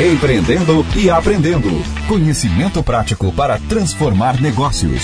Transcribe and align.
Empreendendo 0.00 0.86
e 0.96 1.10
aprendendo. 1.10 1.68
Conhecimento 2.06 2.84
prático 2.84 3.32
para 3.32 3.58
transformar 3.68 4.40
negócios. 4.40 5.02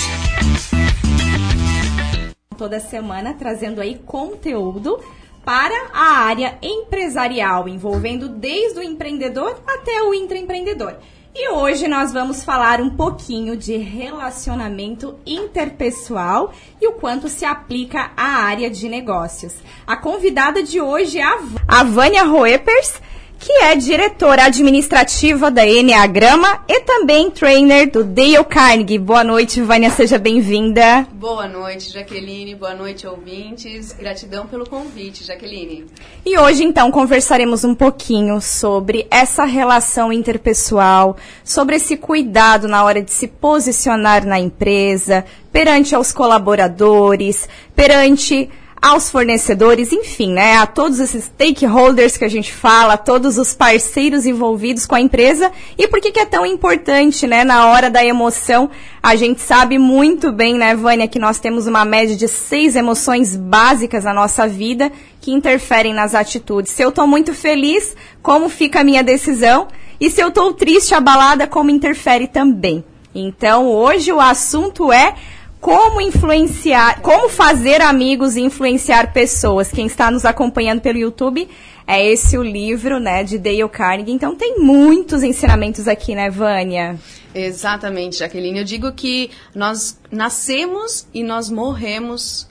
Toda 2.57 2.79
semana 2.79 3.33
trazendo 3.33 3.81
aí 3.81 3.95
conteúdo 4.05 4.97
para 5.43 5.89
a 5.93 6.19
área 6.19 6.57
empresarial, 6.61 7.67
envolvendo 7.67 8.29
desde 8.29 8.79
o 8.79 8.83
empreendedor 8.83 9.61
até 9.67 10.01
o 10.01 10.13
intraempreendedor. 10.13 10.95
E 11.35 11.49
hoje 11.49 11.89
nós 11.89 12.13
vamos 12.13 12.45
falar 12.45 12.79
um 12.79 12.91
pouquinho 12.91 13.57
de 13.57 13.75
relacionamento 13.75 15.19
interpessoal 15.25 16.53
e 16.81 16.87
o 16.87 16.93
quanto 16.93 17.27
se 17.27 17.43
aplica 17.43 18.11
à 18.15 18.45
área 18.45 18.69
de 18.69 18.87
negócios. 18.87 19.55
A 19.85 19.97
convidada 19.97 20.63
de 20.63 20.79
hoje 20.79 21.19
é 21.19 21.25
a 21.67 21.83
Vânia 21.83 22.23
Roepers, 22.23 23.01
que 23.45 23.53
é 23.61 23.75
diretora 23.75 24.45
administrativa 24.45 25.51
da 25.51 25.63
Enneagrama 25.63 26.63
e 26.67 26.79
também 26.79 27.29
trainer 27.29 27.87
do 27.91 28.03
Dale 28.03 28.43
Carnegie. 28.43 28.97
Boa 28.97 29.23
noite, 29.23 29.61
Vânia, 29.61 29.91
seja 29.91 30.17
bem-vinda. 30.17 31.07
Boa 31.13 31.47
noite, 31.47 31.91
Jaqueline. 31.93 32.55
Boa 32.55 32.73
noite, 32.73 33.05
ouvintes. 33.05 33.91
Gratidão 33.91 34.47
pelo 34.47 34.67
convite, 34.67 35.23
Jaqueline. 35.23 35.85
E 36.25 36.35
hoje, 36.39 36.63
então, 36.63 36.89
conversaremos 36.89 37.63
um 37.63 37.75
pouquinho 37.75 38.41
sobre 38.41 39.05
essa 39.11 39.45
relação 39.45 40.11
interpessoal, 40.11 41.15
sobre 41.43 41.75
esse 41.75 41.97
cuidado 41.97 42.67
na 42.67 42.83
hora 42.83 42.99
de 42.99 43.13
se 43.13 43.27
posicionar 43.27 44.25
na 44.25 44.39
empresa, 44.39 45.23
perante 45.51 45.93
aos 45.93 46.11
colaboradores, 46.11 47.47
perante 47.75 48.49
aos 48.85 49.09
fornecedores, 49.09 49.91
enfim, 49.91 50.31
né, 50.31 50.57
a 50.57 50.67
todos 50.67 50.99
esses 50.99 51.23
stakeholders 51.23 52.17
que 52.17 52.23
a 52.23 52.29
gente 52.29 52.53
fala, 52.53 52.93
a 52.93 52.97
todos 52.97 53.39
os 53.39 53.51
parceiros 53.51 54.27
envolvidos 54.27 54.85
com 54.85 54.93
a 54.93 55.01
empresa 55.01 55.51
e 55.75 55.87
por 55.87 55.99
que, 55.99 56.11
que 56.11 56.19
é 56.19 56.25
tão 56.25 56.45
importante, 56.45 57.25
né, 57.25 57.43
na 57.43 57.65
hora 57.69 57.89
da 57.89 58.05
emoção. 58.05 58.69
A 59.01 59.15
gente 59.15 59.41
sabe 59.41 59.79
muito 59.79 60.31
bem, 60.31 60.53
né, 60.53 60.75
Vânia, 60.75 61.07
que 61.07 61.17
nós 61.17 61.39
temos 61.39 61.65
uma 61.65 61.83
média 61.83 62.15
de 62.15 62.27
seis 62.27 62.75
emoções 62.75 63.35
básicas 63.35 64.03
na 64.03 64.13
nossa 64.13 64.47
vida 64.47 64.91
que 65.19 65.31
interferem 65.31 65.91
nas 65.91 66.13
atitudes. 66.13 66.71
Se 66.71 66.83
eu 66.83 66.89
estou 66.89 67.07
muito 67.07 67.33
feliz, 67.33 67.95
como 68.21 68.49
fica 68.49 68.81
a 68.81 68.83
minha 68.83 69.01
decisão? 69.01 69.67
E 69.99 70.11
se 70.11 70.21
eu 70.21 70.27
estou 70.27 70.53
triste, 70.53 70.93
abalada, 70.93 71.47
como 71.47 71.71
interfere 71.71 72.27
também? 72.27 72.85
Então, 73.15 73.67
hoje 73.67 74.11
o 74.11 74.21
assunto 74.21 74.91
é 74.91 75.15
como 75.59 75.99
influenciar, 76.01 77.01
como 77.01 77.29
fazer 77.29 77.81
amigos 77.81 78.35
e 78.35 78.41
influenciar 78.41 79.11
pessoas. 79.13 79.71
Quem 79.71 79.87
está 79.87 80.11
nos 80.11 80.25
acompanhando 80.25 80.81
pelo 80.81 80.97
YouTube 80.97 81.47
é 81.87 82.03
esse 82.05 82.37
o 82.37 82.43
livro, 82.43 82.99
né, 82.99 83.23
de 83.23 83.37
Dale 83.37 83.67
Carnegie. 83.69 84.11
Então 84.11 84.35
tem 84.35 84.59
muitos 84.59 85.23
ensinamentos 85.23 85.87
aqui, 85.87 86.15
né, 86.15 86.29
Vânia? 86.29 86.97
Exatamente, 87.33 88.17
Jaqueline. 88.17 88.59
Eu 88.59 88.65
digo 88.65 88.91
que 88.91 89.29
nós 89.53 89.99
nascemos 90.11 91.07
e 91.13 91.23
nós 91.23 91.49
morremos 91.49 92.47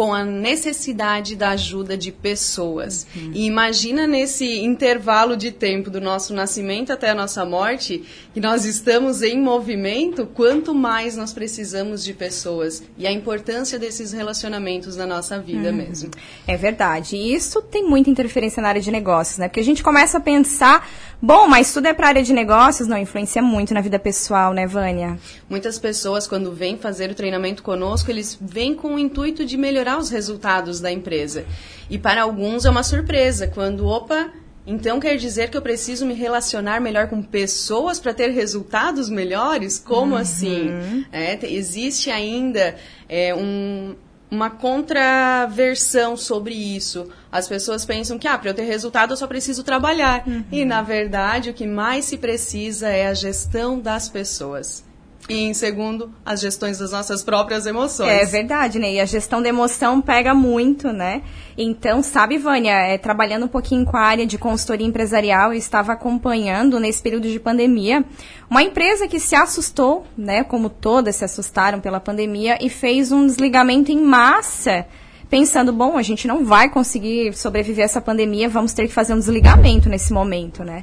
com 0.00 0.14
a 0.14 0.24
necessidade 0.24 1.36
da 1.36 1.50
ajuda 1.50 1.94
de 1.94 2.10
pessoas. 2.10 3.06
Uhum. 3.14 3.32
E 3.34 3.44
imagina 3.44 4.06
nesse 4.06 4.60
intervalo 4.60 5.36
de 5.36 5.52
tempo 5.52 5.90
do 5.90 6.00
nosso 6.00 6.32
nascimento 6.32 6.90
até 6.90 7.10
a 7.10 7.14
nossa 7.14 7.44
morte, 7.44 8.02
que 8.32 8.40
nós 8.40 8.64
estamos 8.64 9.20
em 9.20 9.38
movimento, 9.38 10.24
quanto 10.24 10.74
mais 10.74 11.18
nós 11.18 11.34
precisamos 11.34 12.02
de 12.02 12.14
pessoas 12.14 12.82
e 12.96 13.06
a 13.06 13.12
importância 13.12 13.78
desses 13.78 14.10
relacionamentos 14.14 14.96
na 14.96 15.06
nossa 15.06 15.38
vida 15.38 15.68
uhum. 15.68 15.76
mesmo. 15.76 16.10
É 16.48 16.56
verdade. 16.56 17.16
E 17.16 17.34
isso 17.34 17.60
tem 17.60 17.86
muita 17.86 18.08
interferência 18.08 18.62
na 18.62 18.68
área 18.68 18.80
de 18.80 18.90
negócios, 18.90 19.36
né? 19.36 19.48
Porque 19.48 19.60
a 19.60 19.64
gente 19.64 19.82
começa 19.82 20.16
a 20.16 20.20
pensar, 20.22 20.88
bom, 21.20 21.46
mas 21.46 21.74
tudo 21.74 21.88
é 21.88 21.92
para 21.92 22.06
a 22.06 22.08
área 22.08 22.22
de 22.22 22.32
negócios, 22.32 22.88
não 22.88 22.96
influencia 22.96 23.42
muito 23.42 23.74
na 23.74 23.82
vida 23.82 23.98
pessoal, 23.98 24.54
né, 24.54 24.66
Vânia? 24.66 25.18
Muitas 25.46 25.78
pessoas 25.78 26.26
quando 26.26 26.52
vêm 26.52 26.78
fazer 26.78 27.10
o 27.10 27.14
treinamento 27.14 27.62
conosco, 27.62 28.10
eles 28.10 28.38
vêm 28.40 28.74
com 28.74 28.94
o 28.94 28.98
intuito 28.98 29.44
de 29.44 29.58
melhorar 29.58 29.89
melhorar 29.90 29.98
os 29.98 30.10
resultados 30.10 30.80
da 30.80 30.90
empresa. 30.90 31.44
E 31.88 31.98
para 31.98 32.22
alguns 32.22 32.64
é 32.64 32.70
uma 32.70 32.82
surpresa 32.82 33.48
quando, 33.48 33.86
opa, 33.86 34.30
então 34.66 35.00
quer 35.00 35.16
dizer 35.16 35.50
que 35.50 35.56
eu 35.56 35.62
preciso 35.62 36.06
me 36.06 36.14
relacionar 36.14 36.80
melhor 36.80 37.08
com 37.08 37.22
pessoas 37.22 37.98
para 37.98 38.14
ter 38.14 38.28
resultados 38.28 39.08
melhores? 39.08 39.78
Como 39.78 40.14
uhum. 40.14 40.20
assim? 40.20 40.70
É, 41.10 41.38
existe 41.46 42.10
ainda 42.10 42.76
é, 43.08 43.34
um, 43.34 43.96
uma 44.30 44.50
contraversão 44.50 46.16
sobre 46.16 46.54
isso. 46.54 47.08
As 47.32 47.48
pessoas 47.48 47.84
pensam 47.84 48.18
que, 48.18 48.28
ah, 48.28 48.38
para 48.38 48.50
eu 48.50 48.54
ter 48.54 48.64
resultado 48.64 49.12
eu 49.12 49.16
só 49.16 49.26
preciso 49.26 49.64
trabalhar. 49.64 50.22
Uhum. 50.26 50.44
E, 50.52 50.64
na 50.64 50.82
verdade, 50.82 51.50
o 51.50 51.54
que 51.54 51.66
mais 51.66 52.04
se 52.04 52.18
precisa 52.18 52.88
é 52.88 53.08
a 53.08 53.14
gestão 53.14 53.80
das 53.80 54.08
pessoas 54.08 54.88
e 55.28 55.44
em 55.44 55.54
segundo, 55.54 56.12
as 56.24 56.40
gestões 56.40 56.78
das 56.78 56.90
nossas 56.90 57.22
próprias 57.22 57.66
emoções. 57.66 58.10
É 58.10 58.24
verdade, 58.24 58.78
né? 58.78 58.94
E 58.94 59.00
a 59.00 59.04
gestão 59.04 59.40
da 59.40 59.48
emoção 59.48 60.00
pega 60.00 60.34
muito, 60.34 60.92
né? 60.92 61.22
Então, 61.56 62.02
sabe, 62.02 62.38
Vânia, 62.38 62.72
é, 62.72 62.98
trabalhando 62.98 63.44
um 63.44 63.48
pouquinho 63.48 63.84
com 63.84 63.96
a 63.96 64.00
área 64.00 64.26
de 64.26 64.38
consultoria 64.38 64.86
empresarial, 64.86 65.52
eu 65.52 65.58
estava 65.58 65.92
acompanhando 65.92 66.80
nesse 66.80 67.02
período 67.02 67.28
de 67.28 67.38
pandemia 67.38 68.04
uma 68.48 68.62
empresa 68.62 69.06
que 69.06 69.20
se 69.20 69.36
assustou, 69.36 70.04
né? 70.16 70.42
Como 70.42 70.68
todas 70.68 71.16
se 71.16 71.24
assustaram 71.24 71.80
pela 71.80 72.00
pandemia 72.00 72.58
e 72.60 72.68
fez 72.68 73.12
um 73.12 73.26
desligamento 73.26 73.92
em 73.92 74.00
massa 74.02 74.86
pensando, 75.28 75.72
bom, 75.72 75.96
a 75.96 76.02
gente 76.02 76.26
não 76.26 76.44
vai 76.44 76.68
conseguir 76.68 77.32
sobreviver 77.34 77.84
a 77.84 77.86
essa 77.86 78.00
pandemia, 78.00 78.48
vamos 78.48 78.72
ter 78.72 78.88
que 78.88 78.92
fazer 78.92 79.14
um 79.14 79.18
desligamento 79.18 79.88
nesse 79.88 80.12
momento, 80.12 80.64
né? 80.64 80.82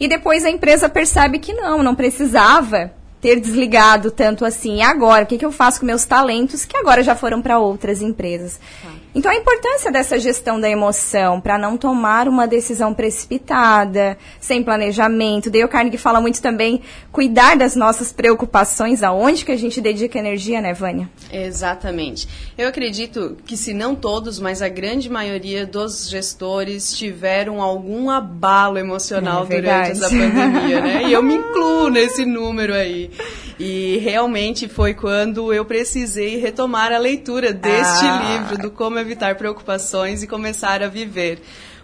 E 0.00 0.08
depois 0.08 0.46
a 0.46 0.50
empresa 0.50 0.88
percebe 0.88 1.38
que 1.38 1.52
não, 1.52 1.82
não 1.82 1.94
precisava 1.94 2.90
ter 3.22 3.40
desligado 3.40 4.10
tanto 4.10 4.44
assim. 4.44 4.78
E 4.78 4.82
agora, 4.82 5.22
o 5.22 5.26
que, 5.26 5.38
que 5.38 5.46
eu 5.46 5.52
faço 5.52 5.80
com 5.80 5.86
meus 5.86 6.04
talentos 6.04 6.64
que 6.64 6.76
agora 6.76 7.04
já 7.04 7.14
foram 7.14 7.40
para 7.40 7.60
outras 7.60 8.02
empresas? 8.02 8.58
Tá. 8.82 8.90
Então, 9.14 9.30
a 9.30 9.34
importância 9.34 9.92
dessa 9.92 10.18
gestão 10.18 10.58
da 10.58 10.70
emoção 10.70 11.40
para 11.40 11.58
não 11.58 11.76
tomar 11.76 12.26
uma 12.28 12.46
decisão 12.46 12.94
precipitada, 12.94 14.16
sem 14.40 14.62
planejamento. 14.62 15.50
Dale 15.50 15.68
Carnegie 15.68 15.98
fala 15.98 16.20
muito 16.20 16.40
também 16.40 16.80
cuidar 17.10 17.56
das 17.56 17.76
nossas 17.76 18.10
preocupações, 18.10 19.02
aonde 19.02 19.44
que 19.44 19.52
a 19.52 19.56
gente 19.56 19.80
dedica 19.80 20.18
energia, 20.18 20.62
né, 20.62 20.72
Vânia? 20.72 21.10
Exatamente. 21.30 22.26
Eu 22.56 22.68
acredito 22.68 23.36
que, 23.44 23.56
se 23.56 23.74
não 23.74 23.94
todos, 23.94 24.38
mas 24.38 24.62
a 24.62 24.68
grande 24.68 25.10
maioria 25.10 25.66
dos 25.66 26.08
gestores 26.08 26.96
tiveram 26.96 27.60
algum 27.60 28.08
abalo 28.08 28.78
emocional 28.78 29.46
é 29.50 29.56
durante 29.56 29.90
essa 29.90 30.08
pandemia, 30.08 30.80
né? 30.80 31.02
E 31.04 31.12
eu 31.12 31.22
me 31.22 31.34
incluo 31.42 31.90
nesse 31.90 32.24
número 32.24 32.72
aí. 32.72 33.10
E 33.58 33.98
realmente 33.98 34.68
foi 34.68 34.94
quando 34.94 35.52
eu 35.52 35.64
precisei 35.64 36.38
retomar 36.38 36.92
a 36.92 36.98
leitura 36.98 37.52
deste 37.52 38.04
ah. 38.04 38.40
livro, 38.40 38.58
do 38.58 38.70
Como 38.70 38.98
Evitar 39.02 39.36
Preocupações 39.36 40.22
e 40.22 40.26
Começar 40.26 40.82
a 40.82 40.88
Viver. 40.88 41.40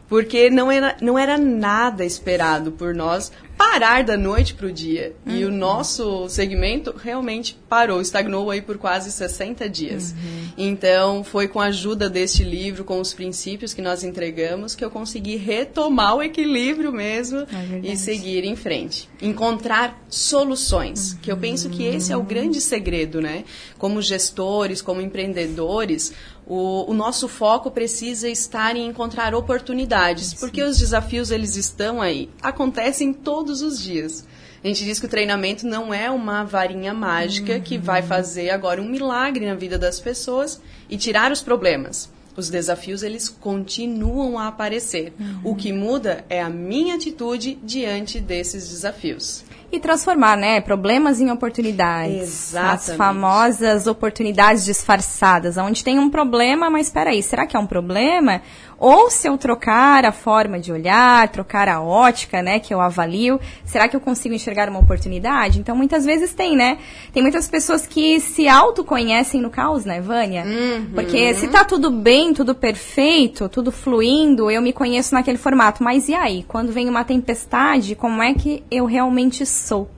Porque 0.08 0.48
não 0.48 0.72
era, 0.72 0.96
não 1.02 1.18
era 1.18 1.36
nada 1.36 2.04
esperado 2.04 2.72
por 2.72 2.94
nós 2.94 3.30
parar 3.58 4.04
da 4.04 4.16
noite 4.16 4.54
para 4.54 4.68
o 4.68 4.72
dia. 4.72 5.14
Uhum. 5.26 5.36
E 5.36 5.44
o 5.44 5.48
uhum. 5.48 5.56
nosso 5.56 6.28
segmento 6.28 6.94
realmente 6.96 7.58
parou, 7.68 8.00
estagnou 8.00 8.50
aí 8.50 8.62
por 8.62 8.78
quase 8.78 9.10
60 9.10 9.68
dias. 9.68 10.12
Uhum. 10.12 10.48
Então, 10.56 11.24
foi 11.24 11.48
com 11.48 11.60
a 11.60 11.66
ajuda 11.66 12.08
deste 12.08 12.44
livro, 12.44 12.84
com 12.84 13.00
os 13.00 13.12
princípios 13.12 13.74
que 13.74 13.82
nós 13.82 14.04
entregamos, 14.04 14.76
que 14.76 14.84
eu 14.84 14.90
consegui 14.90 15.36
retomar 15.36 16.14
o 16.14 16.22
equilíbrio 16.22 16.92
mesmo 16.92 17.40
é 17.40 17.80
e 17.82 17.96
seguir 17.96 18.44
em 18.44 18.54
frente. 18.54 19.08
Encontrar 19.20 20.00
soluções, 20.08 21.12
uhum. 21.12 21.18
que 21.20 21.32
eu 21.32 21.36
penso 21.36 21.68
que 21.68 21.82
esse 21.82 22.12
é 22.12 22.16
o 22.16 22.22
grande 22.22 22.60
segredo, 22.60 23.20
né? 23.20 23.44
Como 23.76 24.00
gestores, 24.00 24.80
como 24.80 25.00
empreendedores, 25.00 26.12
o, 26.48 26.91
o, 26.91 26.94
nosso 26.94 27.28
foco 27.28 27.70
precisa 27.70 28.26
estar 28.26 28.75
em 28.75 28.86
encontrar 28.86 29.34
oportunidades, 29.34 30.32
porque 30.32 30.62
os 30.62 30.78
desafios 30.78 31.31
eles 31.31 31.56
estão 31.56 32.00
aí, 32.00 32.31
acontecem 32.40 33.12
todos 33.12 33.61
os 33.61 33.78
dias. 33.78 34.26
A 34.64 34.67
gente 34.67 34.82
diz 34.82 34.99
que 34.99 35.05
o 35.05 35.08
treinamento 35.08 35.67
não 35.67 35.93
é 35.93 36.11
uma 36.11 36.44
varinha 36.44 36.94
mágica 36.94 37.56
uhum. 37.56 37.61
que 37.61 37.76
vai 37.76 38.02
fazer 38.02 38.49
agora 38.49 38.81
um 38.81 38.88
milagre 38.88 39.46
na 39.46 39.55
vida 39.55 39.78
das 39.78 40.00
pessoas 40.00 40.61
e 40.88 40.96
tirar 40.96 41.31
os 41.31 41.43
problemas. 41.43 42.11
Os 42.34 42.49
desafios 42.49 43.02
eles 43.02 43.28
continuam 43.28 44.38
a 44.38 44.49
aparecer. 44.49 45.12
Uhum. 45.20 45.40
O 45.44 45.55
que 45.55 45.72
muda 45.72 46.25
é 46.31 46.40
a 46.40 46.49
minha 46.49 46.94
atitude 46.94 47.58
diante 47.62 48.20
desses 48.20 48.69
desafios. 48.69 49.44
E 49.70 49.79
transformar, 49.79 50.37
né, 50.37 50.61
problemas 50.61 51.20
em 51.20 51.31
oportunidades. 51.31 52.53
Exatamente. 52.53 52.75
As 52.75 52.97
famosas 52.97 53.87
oportunidades 53.87 54.65
disfarçadas, 54.65 55.56
onde 55.56 55.85
tem 55.85 55.99
um 55.99 56.09
problema, 56.09 56.70
mas 56.70 56.87
espera 56.87 57.11
aí, 57.11 57.23
será 57.23 57.47
que 57.47 57.56
é 57.56 57.61
um 57.61 57.67
problema? 57.67 58.41
Ou 58.78 59.10
se 59.10 59.28
eu 59.28 59.36
trocar 59.36 60.04
a 60.04 60.12
forma 60.12 60.58
de 60.58 60.70
olhar, 60.70 61.28
trocar 61.28 61.69
a 61.69 61.82
ótica, 61.82 62.40
né, 62.40 62.60
que 62.60 62.72
eu 62.72 62.80
avalio, 62.80 63.40
será 63.64 63.88
que 63.88 63.96
eu 63.96 64.00
consigo 64.00 64.34
enxergar 64.34 64.69
uma 64.69 64.78
oportunidade? 64.78 65.58
Então, 65.58 65.75
muitas 65.75 66.04
vezes 66.04 66.32
tem, 66.32 66.56
né? 66.56 66.78
Tem 67.12 67.22
muitas 67.22 67.48
pessoas 67.48 67.86
que 67.86 68.20
se 68.20 68.48
autoconhecem 68.48 69.40
no 69.40 69.50
caos, 69.50 69.84
né, 69.84 70.00
Vânia? 70.00 70.44
Uhum. 70.44 70.90
Porque 70.94 71.34
se 71.34 71.48
tá 71.48 71.64
tudo 71.64 71.90
bem, 71.90 72.32
tudo 72.32 72.54
perfeito, 72.54 73.48
tudo 73.48 73.72
fluindo, 73.72 74.50
eu 74.50 74.62
me 74.62 74.72
conheço 74.72 75.14
naquele 75.14 75.38
formato. 75.38 75.82
Mas 75.82 76.08
e 76.08 76.14
aí? 76.14 76.44
Quando 76.46 76.72
vem 76.72 76.88
uma 76.88 77.04
tempestade, 77.04 77.96
como 77.96 78.22
é 78.22 78.32
que 78.32 78.62
eu 78.70 78.86
realmente 78.86 79.44
sou? 79.44 79.90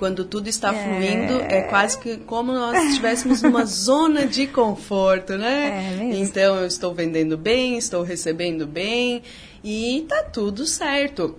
Quando 0.00 0.24
tudo 0.24 0.48
está 0.48 0.74
é... 0.74 0.82
fluindo, 0.82 1.42
é 1.42 1.60
quase 1.60 1.98
que 1.98 2.16
como 2.16 2.54
nós 2.54 2.84
estivéssemos 2.84 3.42
numa 3.42 3.66
zona 3.68 4.26
de 4.26 4.46
conforto, 4.46 5.36
né? 5.36 5.92
É 5.92 6.04
mesmo. 6.04 6.24
Então 6.24 6.56
eu 6.56 6.66
estou 6.66 6.94
vendendo 6.94 7.36
bem, 7.36 7.76
estou 7.76 8.02
recebendo 8.02 8.66
bem 8.66 9.22
e 9.62 10.06
tá 10.08 10.22
tudo 10.22 10.64
certo. 10.64 11.36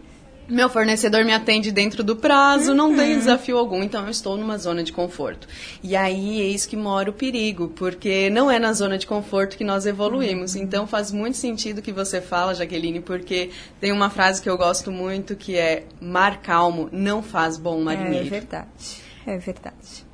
Meu 0.52 0.70
fornecedor 0.70 1.24
me 1.24 1.34
atende 1.34 1.72
dentro 1.72 2.04
do 2.04 2.16
prazo, 2.16 2.74
não 2.74 2.94
tem 2.94 3.14
uhum. 3.14 3.20
desafio 3.20 3.58
algum, 3.58 3.82
então 3.82 4.04
eu 4.04 4.12
estou 4.12 4.38
numa 4.38 4.58
zona 4.58 4.84
de 4.84 4.92
conforto. 4.92 5.48
E 5.82 5.96
aí 5.96 6.42
eis 6.42 6.66
que 6.66 6.76
mora 6.76 7.10
o 7.10 7.14
perigo, 7.14 7.70
porque 7.70 8.30
não 8.30 8.52
é 8.52 8.60
na 8.60 8.74
zona 8.74 8.98
de 8.98 9.08
conforto 9.08 9.58
que 9.58 9.64
nós 9.64 9.86
evoluímos. 9.86 10.56
Uhum. 10.56 10.64
Então 10.64 10.86
faz 10.86 11.10
muito 11.10 11.38
sentido 11.38 11.78
o 11.78 11.82
que 11.82 11.94
você 11.94 12.20
fala, 12.20 12.54
Jaqueline, 12.54 13.00
porque 13.00 13.50
tem 13.80 13.94
uma 13.94 14.10
frase 14.10 14.42
que 14.42 14.50
eu 14.50 14.58
gosto 14.58 14.92
muito 14.92 15.38
que 15.38 15.56
é: 15.56 15.86
mar 16.02 16.42
calmo 16.42 16.90
não 16.92 17.24
faz 17.24 17.58
bom 17.58 17.82
marinheiro. 17.82 18.28
É 18.28 18.30
verdade, 18.30 19.02
é 19.26 19.38
verdade. 19.38 20.11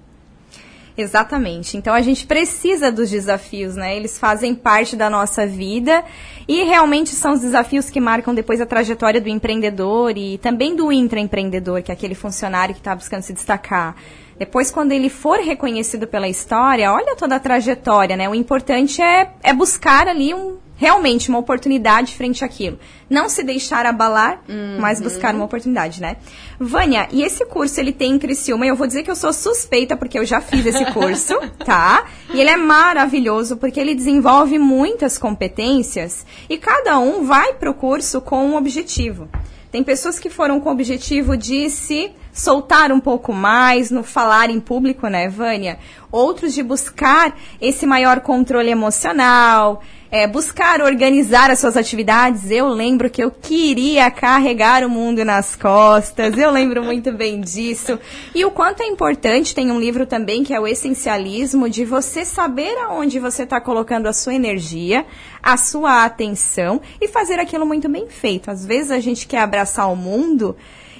Exatamente. 0.98 1.78
Então 1.78 1.94
a 1.94 2.02
gente 2.02 2.26
precisa 2.26 2.92
dos 2.92 3.12
desafios, 3.12 3.76
né? 3.76 3.96
Eles 3.96 4.18
fazem 4.18 4.56
parte 4.56 4.96
da 4.96 5.12
nossa 5.12 5.46
vida 5.46 6.04
e 6.48 6.64
realmente 6.64 7.12
são 7.12 7.34
os 7.34 7.42
desafios 7.42 7.88
que 7.88 8.00
marcam 8.00 8.34
depois 8.34 8.60
a 8.60 8.66
trajetória 8.66 9.22
do 9.22 9.30
empreendedor 9.30 10.18
e 10.18 10.40
também 10.40 10.76
do 10.76 10.92
intraempreendedor, 10.92 11.84
que 11.84 11.92
é 11.92 11.94
aquele 11.94 12.16
funcionário 12.16 12.74
que 12.74 12.82
está 12.82 12.96
buscando 12.96 13.22
se 13.22 13.32
destacar. 13.32 13.96
Depois, 14.40 14.72
quando 14.72 14.92
ele 14.92 15.10
for 15.10 15.40
reconhecido 15.40 16.08
pela 16.08 16.28
história, 16.28 16.92
olha 16.92 17.16
toda 17.16 17.36
a 17.36 17.40
trajetória, 17.40 18.18
né? 18.18 18.28
O 18.28 18.34
importante 18.34 19.00
é, 19.00 19.32
é 19.44 19.54
buscar 19.54 20.08
ali 20.08 20.34
um, 20.34 20.58
realmente 20.78 21.28
uma 21.28 21.40
oportunidade 21.40 22.16
frente 22.16 22.46
àquilo. 22.46 22.80
Não 23.10 23.28
se 23.28 23.44
deixar 23.44 23.86
abalar, 23.86 24.42
uhum. 24.48 24.78
mas 24.80 25.02
buscar 25.02 25.34
uma 25.36 25.44
oportunidade, 25.44 26.00
né? 26.00 26.18
Vânia, 26.60 27.10
e 27.12 27.24
esse 27.24 27.44
curso 27.46 27.80
ele 27.80 27.92
tem 27.92 28.14
em 28.14 28.20
Criciúma, 28.20 28.66
eu 28.66 28.76
vou 28.76 28.88
dizer 28.88 29.04
que 29.04 29.12
eu 29.12 29.16
sou 29.16 29.34
suspeita 29.34 29.98
porque 29.98 30.18
eu 30.18 30.26
já 30.26 30.40
fiz 30.40 30.66
esse 30.66 30.86
curso, 30.94 31.34
tá? 31.66 32.06
E 32.34 32.40
ele 32.40 32.52
é 32.52 32.58
maravilhoso 32.58 33.58
porque 33.58 33.80
ele 33.80 33.96
desenvolve 33.96 34.58
muitas 34.60 35.18
competências 35.18 36.26
e 36.48 36.58
cada 36.58 37.00
um 37.00 37.26
vai 37.26 37.54
pro 37.54 37.74
curso 37.74 38.22
com 38.22 38.46
um 38.46 38.56
objetivo. 38.56 39.28
Tem 39.72 39.84
pessoas 39.84 40.18
que 40.18 40.30
foram 40.30 40.60
com 40.62 40.70
o 40.70 40.72
objetivo 40.72 41.36
de 41.36 41.70
se 41.70 42.12
soltar 42.32 42.92
um 42.92 43.00
pouco 43.00 43.34
mais 43.34 43.92
no 43.92 44.02
falar 44.02 44.50
em 44.50 44.60
público, 44.60 45.08
né, 45.08 45.28
Vânia? 45.28 45.78
Outros 46.12 46.54
de 46.54 46.64
buscar 46.64 47.38
esse 47.60 47.86
maior 47.86 48.22
controle 48.22 48.70
emocional, 48.70 49.82
é, 50.12 50.26
buscar 50.26 50.82
organizar 50.82 51.52
as 51.52 51.60
suas 51.60 51.76
atividades. 51.76 52.50
Eu 52.50 52.68
lembro 52.68 53.10
que 53.10 53.24
eu 53.24 53.32
queria 53.32 54.10
carregar 54.10 54.84
o 54.84 54.90
mundo 54.90 55.24
nas 55.26 55.56
costas, 55.56 56.38
eu 56.38 56.52
lembro 56.52 56.84
muito 56.84 57.12
bem 57.12 57.42
disso. 57.42 58.00
E 58.34 58.46
o 58.46 58.52
quanto 58.52 58.82
é 58.82 58.88
importante, 58.88 59.54
tem 59.54 59.72
um 59.72 59.80
livro 59.80 60.06
também 60.06 60.44
que 60.44 60.54
é 60.54 60.60
o 60.60 60.68
Essencialismo, 60.68 61.70
de 61.70 61.84
você 61.86 62.24
saber 62.24 62.78
aonde 62.80 63.20
você 63.20 63.44
está 63.44 63.60
colocando 63.60 64.08
a 64.08 64.14
sua 64.14 64.34
energia, 64.34 65.06
a 65.42 65.58
sua 65.58 66.06
atenção 66.06 66.82
e 67.02 67.08
fazer 67.08 67.40
aquilo 67.40 67.66
muito 67.66 67.90
bem 67.90 68.08
feito. 68.08 68.50
Às 68.50 68.66
vezes 68.66 68.92
a 68.92 69.00
gente 69.00 69.28
quer 69.28 69.40
abraçar 69.40 69.92
o 69.92 69.96
mundo 69.96 70.56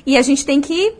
e 0.06 0.18
a 0.18 0.22
gente 0.22 0.46
tem 0.46 0.62
que 0.62 0.94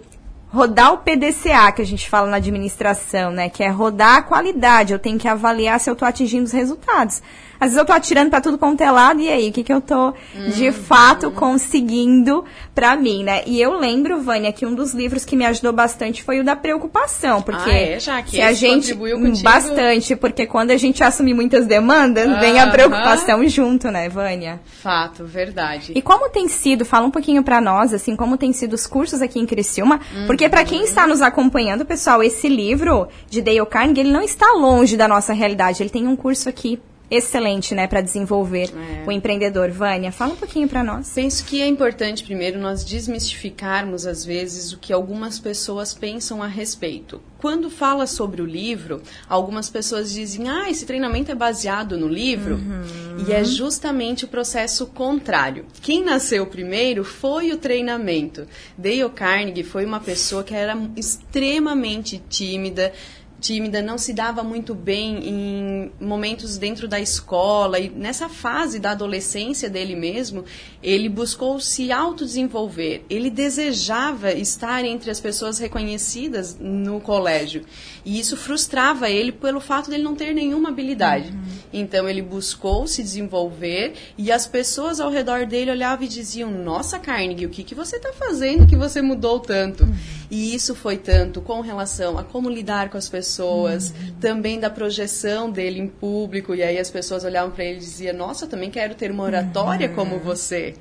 rodar 0.50 0.94
o 0.94 0.98
PDCA, 1.00 1.72
que 1.72 1.82
a 1.82 1.86
gente 1.86 2.10
fala 2.10 2.30
na 2.30 2.38
administração, 2.38 3.32
né? 3.32 3.50
Que 3.50 3.64
é 3.64 3.70
rodar 3.70 4.18
a 4.18 4.22
qualidade. 4.22 4.94
Eu 4.94 5.00
tenho 5.00 5.20
que 5.20 5.28
avaliar 5.28 5.80
se 5.80 5.90
eu 5.90 5.94
estou 5.94 6.08
atingindo 6.08 6.46
os 6.46 6.52
resultados. 6.52 7.22
Às 7.60 7.70
vezes 7.70 7.78
eu 7.78 7.86
tô 7.86 7.94
atirando 7.94 8.30
para 8.30 8.42
tudo 8.42 8.58
quanto 8.58 8.82
é 8.82 8.92
lado, 8.92 9.20
e 9.22 9.30
aí, 9.30 9.50
o 9.50 9.52
que, 9.52 9.64
que 9.64 9.74
eu 9.74 9.82
tô 9.82 10.14
de 10.56 10.68
uhum. 10.68 10.74
fato 10.74 11.32
conseguindo 11.32 12.46
para 12.74 12.96
mim, 12.96 13.24
né? 13.24 13.44
E 13.46 13.60
eu 13.60 13.78
lembro, 13.78 14.22
Vânia, 14.22 14.52
que 14.52 14.66
um 14.66 14.74
dos 14.74 14.94
livros 14.94 15.26
que 15.26 15.36
me 15.36 15.46
ajudou 15.46 15.74
bastante 15.74 16.24
foi 16.24 16.40
o 16.40 16.44
da 16.44 16.56
preocupação, 16.56 17.42
porque 17.42 17.70
ah, 17.70 17.78
é, 17.78 18.00
já 18.00 18.22
que 18.22 18.32
se 18.32 18.42
a 18.42 18.54
gente 18.54 18.94
bastante, 19.42 20.16
porque 20.16 20.46
quando 20.46 20.72
a 20.72 20.78
gente 20.78 21.04
assume 21.04 21.34
muitas 21.34 21.66
demandas, 21.66 22.40
vem 22.40 22.60
a 22.60 22.70
preocupação 22.70 23.48
junto, 23.48 23.90
né, 23.90 24.10
Vânia? 24.10 24.60
Fato, 24.66 25.26
verdade. 25.26 25.92
E 25.96 26.02
como 26.02 26.30
tem 26.30 26.48
sido, 26.48 26.86
fala 26.86 27.08
um 27.08 27.12
pouquinho 27.12 27.44
para 27.44 27.60
nós, 27.60 27.94
assim, 27.94 28.16
como 28.16 28.38
tem 28.38 28.54
sido 28.54 28.74
os 28.74 28.86
cursos 28.86 29.22
aqui 29.22 29.40
em 29.40 29.46
Criciúma, 29.46 30.00
uhum. 30.14 30.28
porque 30.28 30.48
para 30.48 30.64
quem 30.64 30.84
está 30.84 31.08
nos 31.08 31.22
acompanhando, 31.22 31.86
pessoal, 31.86 32.22
esse 32.24 32.48
livro 32.48 33.08
de 33.30 33.42
Dale 33.42 33.66
Carnegie, 33.66 34.02
ele 34.02 34.12
não 34.12 34.22
está 34.22 34.54
longe 34.54 34.96
da 34.96 35.08
nossa 35.08 35.34
realidade, 35.34 35.82
ele 35.82 35.90
tem 35.90 36.08
um 36.08 36.16
curso 36.16 36.48
aqui 36.50 36.80
excelente, 37.10 37.74
né, 37.74 37.88
para 37.88 38.02
desenvolver 38.02 38.70
é. 38.76 39.08
o 39.08 39.12
empreendedor. 39.12 39.72
Vânia, 39.72 40.12
fala 40.12 40.34
um 40.34 40.38
pouquinho 40.38 40.68
para 40.68 40.84
nós. 40.84 41.12
Penso 41.14 41.46
que 41.46 41.62
é 41.62 41.68
importante 41.68 42.24
primeiro 42.24 42.60
nós 42.60 42.84
desmistificarmos 42.84 44.06
às 44.06 44.26
vezes 44.26 44.72
o 44.72 44.78
que 44.78 44.92
algumas 44.92 45.40
pessoas 45.40 45.94
pensam 45.94 46.42
a 46.42 46.48
respeito. 46.48 47.22
Quando 47.38 47.70
fala 47.70 48.08
sobre 48.08 48.42
o 48.42 48.46
livro, 48.46 49.02
algumas 49.30 49.70
pessoas 49.70 50.12
dizem: 50.12 50.50
"Ah, 50.50 50.70
esse 50.70 50.86
treinamento 50.86 51.32
é 51.32 51.36
baseado 51.36 51.98
no 51.98 52.08
livro". 52.08 52.56
Uhum. 52.56 53.26
E 53.28 53.32
é 53.32 53.44
justamente 53.44 54.26
o 54.26 54.28
processo 54.28 54.88
contrário. 54.88 55.66
Quem 55.82 56.04
nasceu 56.04 56.46
primeiro 56.48 57.04
foi 57.04 57.52
o 57.52 57.58
treinamento. 57.58 58.48
Dale 58.78 59.10
Carnegie 59.10 59.64
foi 59.64 59.86
uma 59.86 60.00
pessoa 60.00 60.44
que 60.44 60.54
era 60.54 60.78
extremamente 60.96 62.22
tímida, 62.30 62.92
tímida, 63.40 63.82
não 63.82 63.98
se 63.98 64.14
dava 64.14 64.44
muito 64.44 64.74
bem 64.74 65.20
em 65.28 65.92
momentos 66.00 66.58
dentro 66.58 66.88
da 66.88 67.00
escola 67.00 67.80
e 67.80 67.90
nessa 67.90 68.28
fase 68.28 68.80
da 68.80 68.92
adolescência 68.92 69.70
dele 69.70 69.96
mesmo, 69.96 70.44
ele 70.82 71.08
buscou 71.08 71.60
se 71.60 71.92
autodesenvolver. 71.92 73.04
Ele 73.10 73.30
desejava 73.30 74.32
estar 74.32 74.84
entre 74.84 75.12
as 75.12 75.20
pessoas 75.20 75.60
reconhecidas 75.60 76.58
no 76.60 77.00
colégio. 77.00 77.64
E 78.04 78.20
isso 78.20 78.36
frustrava 78.36 79.10
ele 79.10 79.32
pelo 79.32 79.60
fato 79.60 79.90
dele 79.90 80.04
não 80.04 80.16
ter 80.16 80.34
nenhuma 80.34 80.70
habilidade. 80.70 81.30
Uhum. 81.30 81.44
Então 81.74 82.08
ele 82.10 82.22
buscou 82.22 82.88
se 82.88 83.04
desenvolver 83.04 83.94
e 84.18 84.32
as 84.32 84.48
pessoas 84.48 85.00
ao 85.00 85.12
redor 85.12 85.46
dele 85.46 85.72
olhavam 85.72 86.06
e 86.06 86.08
diziam: 86.08 86.50
"Nossa, 86.50 86.98
Carnegie, 86.98 87.46
o 87.46 87.50
que 87.50 87.64
que 87.64 87.76
você 87.76 87.98
está 87.98 88.14
fazendo 88.14 88.68
que 88.68 88.76
você 88.76 89.02
mudou 89.02 89.40
tanto?" 89.40 89.84
Uhum. 89.84 89.96
E 90.30 90.54
isso 90.54 90.76
foi 90.76 90.98
tanto 90.98 91.42
com 91.42 91.62
relação 91.62 92.18
a 92.18 92.24
como 92.24 92.50
lidar 92.50 92.90
com 92.90 92.98
as 92.98 93.08
pessoas, 93.08 93.92
uhum. 93.92 94.16
também 94.20 94.60
da 94.60 94.70
projeção 94.70 95.50
dele 95.50 95.80
em 95.80 95.88
público. 95.88 96.54
E 96.54 96.62
aí 96.62 96.78
as 96.78 96.92
pessoas 96.92 97.24
olhavam 97.24 97.52
para 97.52 97.64
ele 97.64 97.78
e 97.78 97.80
diziam: 97.80 98.16
Nossa, 98.16 98.46
eu 98.46 98.50
também 98.50 98.70
quero 98.70 98.96
ter 98.96 99.10
uma 99.10 99.24
oratória 99.24 99.90
uhum. 99.90 99.96
como 99.96 100.20
você. 100.20 100.76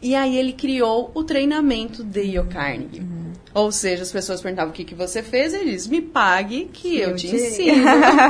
E 0.00 0.14
aí 0.14 0.36
ele 0.36 0.52
criou 0.52 1.10
o 1.14 1.24
treinamento 1.24 2.04
de 2.04 2.32
Dale 2.32 2.48
Carnegie. 2.48 3.00
Uhum. 3.00 3.32
Ou 3.56 3.72
seja, 3.72 4.02
as 4.02 4.12
pessoas 4.12 4.42
perguntavam 4.42 4.70
o 4.70 4.74
que, 4.74 4.84
que 4.84 4.94
você 4.94 5.22
fez, 5.22 5.54
ele 5.54 5.70
diz, 5.70 5.86
me 5.86 6.02
pague 6.02 6.68
que 6.70 6.98
eu, 6.98 7.12
eu 7.12 7.16
te 7.16 7.34
ensino. 7.34 7.86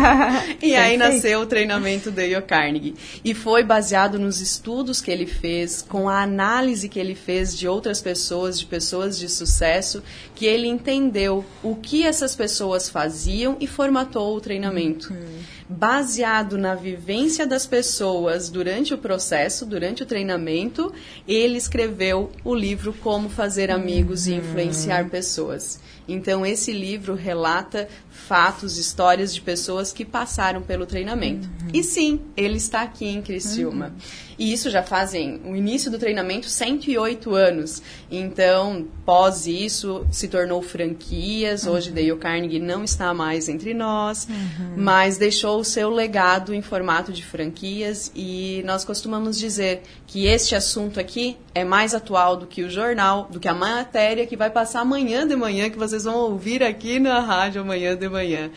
e 0.62 0.76
aí 0.76 0.96
nasceu 0.96 1.40
o 1.40 1.46
treinamento 1.46 2.12
Dale 2.12 2.40
Carnegie. 2.42 2.94
E 3.24 3.34
foi 3.34 3.64
baseado 3.64 4.20
nos 4.20 4.40
estudos 4.40 5.00
que 5.00 5.10
ele 5.10 5.26
fez, 5.26 5.82
com 5.82 6.08
a 6.08 6.22
análise 6.22 6.88
que 6.88 7.00
ele 7.00 7.16
fez 7.16 7.58
de 7.58 7.66
outras 7.66 8.00
pessoas, 8.00 8.56
de 8.56 8.66
pessoas 8.66 9.18
de 9.18 9.28
sucesso, 9.28 10.00
que 10.32 10.46
ele 10.46 10.68
entendeu 10.68 11.44
o 11.60 11.74
que 11.74 12.06
essas 12.06 12.36
pessoas 12.36 12.88
faziam 12.88 13.56
e 13.58 13.66
formatou 13.66 14.36
o 14.36 14.40
treinamento. 14.40 15.12
Uhum 15.12 15.56
baseado 15.68 16.56
na 16.56 16.74
vivência 16.74 17.46
das 17.46 17.66
pessoas 17.66 18.48
durante 18.48 18.94
o 18.94 18.98
processo, 18.98 19.66
durante 19.66 20.02
o 20.02 20.06
treinamento, 20.06 20.92
ele 21.26 21.56
escreveu 21.56 22.30
o 22.44 22.54
livro 22.54 22.92
Como 22.92 23.28
Fazer 23.28 23.70
Amigos 23.70 24.26
uhum. 24.26 24.34
e 24.34 24.36
Influenciar 24.36 25.04
Pessoas 25.04 25.15
pessoas. 25.16 25.78
Então, 26.08 26.44
esse 26.44 26.72
livro 26.72 27.14
relata 27.14 27.88
fatos, 28.10 28.76
histórias 28.78 29.34
de 29.34 29.40
pessoas 29.40 29.92
que 29.92 30.04
passaram 30.04 30.62
pelo 30.62 30.86
treinamento. 30.86 31.48
Uhum. 31.48 31.70
E 31.72 31.82
sim, 31.82 32.20
ele 32.36 32.56
está 32.56 32.82
aqui 32.82 33.06
em 33.06 33.22
Criciúma. 33.22 33.86
Uhum. 33.86 34.26
E 34.38 34.52
isso 34.52 34.70
já 34.70 34.82
fazem 34.82 35.40
o 35.44 35.56
início 35.56 35.90
do 35.90 35.98
treinamento 35.98 36.48
108 36.48 37.34
anos. 37.34 37.82
Então, 38.10 38.86
pós 39.04 39.46
isso, 39.46 40.06
se 40.10 40.28
tornou 40.28 40.60
franquias. 40.60 41.64
Uhum. 41.64 41.72
Hoje, 41.72 41.90
Dale 41.90 42.16
Carnegie 42.16 42.58
não 42.58 42.84
está 42.84 43.14
mais 43.14 43.48
entre 43.48 43.72
nós, 43.72 44.28
uhum. 44.28 44.74
mas 44.76 45.16
deixou 45.16 45.58
o 45.60 45.64
seu 45.64 45.88
legado 45.90 46.52
em 46.52 46.60
formato 46.60 47.12
de 47.12 47.24
franquias. 47.24 48.12
E 48.14 48.62
nós 48.66 48.84
costumamos 48.84 49.38
dizer 49.38 49.82
que 50.06 50.26
este 50.26 50.54
assunto 50.54 51.00
aqui 51.00 51.36
é 51.54 51.64
mais 51.64 51.94
atual 51.94 52.36
do 52.36 52.46
que 52.46 52.62
o 52.62 52.70
jornal, 52.70 53.28
do 53.30 53.40
que 53.40 53.48
a 53.48 53.54
matéria 53.54 54.26
que 54.26 54.36
vai 54.36 54.50
passar 54.50 54.80
amanhã 54.80 55.26
de 55.26 55.34
manhã, 55.34 55.70
que 55.70 55.78
vocês 55.96 56.04
vão 56.04 56.16
ouvir 56.16 56.62
aqui 56.62 56.98
na 56.98 57.20
rádio 57.20 57.62
amanhã 57.62 57.96
de 57.96 58.08
manhã. 58.08 58.50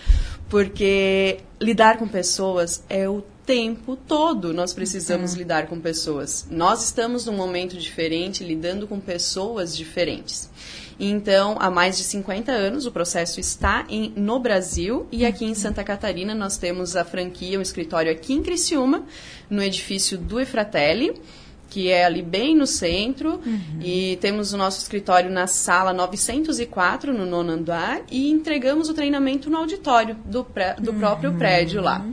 Porque 0.49 1.37
lidar 1.61 1.97
com 1.97 2.07
pessoas 2.07 2.83
é 2.89 3.07
o 3.07 3.23
tempo 3.45 3.95
todo 3.95 4.53
nós 4.53 4.73
precisamos 4.73 5.31
uhum. 5.31 5.37
lidar 5.37 5.67
com 5.67 5.79
pessoas. 5.79 6.45
Nós 6.51 6.83
estamos 6.83 7.25
num 7.25 7.35
momento 7.35 7.77
diferente, 7.77 8.43
lidando 8.43 8.87
com 8.87 8.99
pessoas 8.99 9.75
diferentes. 9.75 10.49
Então, 10.99 11.55
há 11.59 11.71
mais 11.71 11.97
de 11.97 12.03
50 12.03 12.51
anos, 12.51 12.85
o 12.85 12.91
processo 12.91 13.39
está 13.39 13.85
em, 13.87 14.11
no 14.17 14.37
Brasil 14.37 15.07
e 15.11 15.25
aqui 15.25 15.45
em 15.45 15.55
Santa 15.55 15.83
Catarina 15.83 16.35
nós 16.35 16.57
temos 16.57 16.97
a 16.97 17.05
franquia, 17.05 17.57
um 17.57 17.61
escritório 17.61 18.11
aqui 18.11 18.33
em 18.33 18.43
Criciúma, 18.43 19.05
no 19.49 19.63
edifício 19.63 20.17
do 20.17 20.41
Efratelli 20.41 21.13
que 21.69 21.89
é 21.89 22.05
ali 22.05 22.21
bem 22.21 22.55
no 22.55 22.65
centro, 22.65 23.39
uhum. 23.45 23.79
e 23.81 24.17
temos 24.19 24.53
o 24.53 24.57
nosso 24.57 24.81
escritório 24.81 25.29
na 25.29 25.47
sala 25.47 25.93
904, 25.93 27.13
no 27.13 27.25
nono 27.25 27.51
andar, 27.51 28.01
e 28.09 28.31
entregamos 28.31 28.89
o 28.89 28.93
treinamento 28.93 29.49
no 29.49 29.57
auditório 29.57 30.15
do, 30.25 30.43
pré, 30.43 30.75
do 30.79 30.91
uhum. 30.91 30.99
próprio 30.99 31.33
prédio 31.33 31.81
lá. 31.81 32.03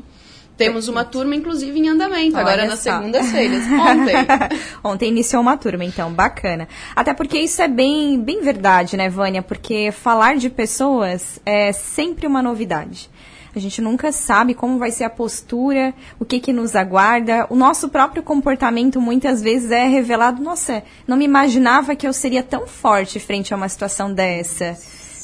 Temos 0.57 0.89
uma 0.89 1.05
turma, 1.05 1.37
inclusive, 1.37 1.79
em 1.79 1.89
andamento, 1.89 2.35
Olha 2.35 2.41
agora 2.41 2.67
nas 2.67 2.79
segundas-feiras. 2.79 3.65
Ontem. 3.69 4.15
Ontem 4.83 5.09
iniciou 5.11 5.43
uma 5.43 5.57
turma, 5.57 5.85
então, 5.85 6.11
bacana. 6.11 6.67
Até 6.95 7.13
porque 7.13 7.39
isso 7.39 7.61
é 7.61 7.69
bem, 7.69 8.19
bem 8.23 8.41
verdade, 8.41 8.97
né, 8.97 9.11
Vânia? 9.11 9.43
Porque 9.43 9.93
falar 9.93 10.37
de 10.37 10.49
pessoas 10.49 11.39
é 11.45 11.73
sempre 11.73 12.27
uma 12.27 12.43
novidade. 12.43 13.11
A 13.57 13.59
gente 13.59 13.81
nunca 13.81 14.13
sabe 14.13 14.53
como 14.53 14.79
vai 14.79 14.91
ser 14.91 15.05
a 15.05 15.11
postura, 15.11 15.95
o 16.21 16.27
que, 16.27 16.39
que 16.39 16.53
nos 16.53 16.77
aguarda. 16.77 17.47
O 17.49 17.57
nosso 17.57 17.89
próprio 17.89 18.23
comportamento 18.23 19.01
muitas 19.01 19.41
vezes 19.41 19.71
é 19.71 19.87
revelado. 19.89 20.43
Nossa, 20.43 20.83
não 21.09 21.17
me 21.17 21.25
imaginava 21.25 21.97
que 21.97 22.07
eu 22.07 22.13
seria 22.13 22.43
tão 22.43 22.67
forte 22.67 23.19
frente 23.19 23.55
a 23.55 23.57
uma 23.57 23.69
situação 23.71 24.13
dessa. 24.13 24.77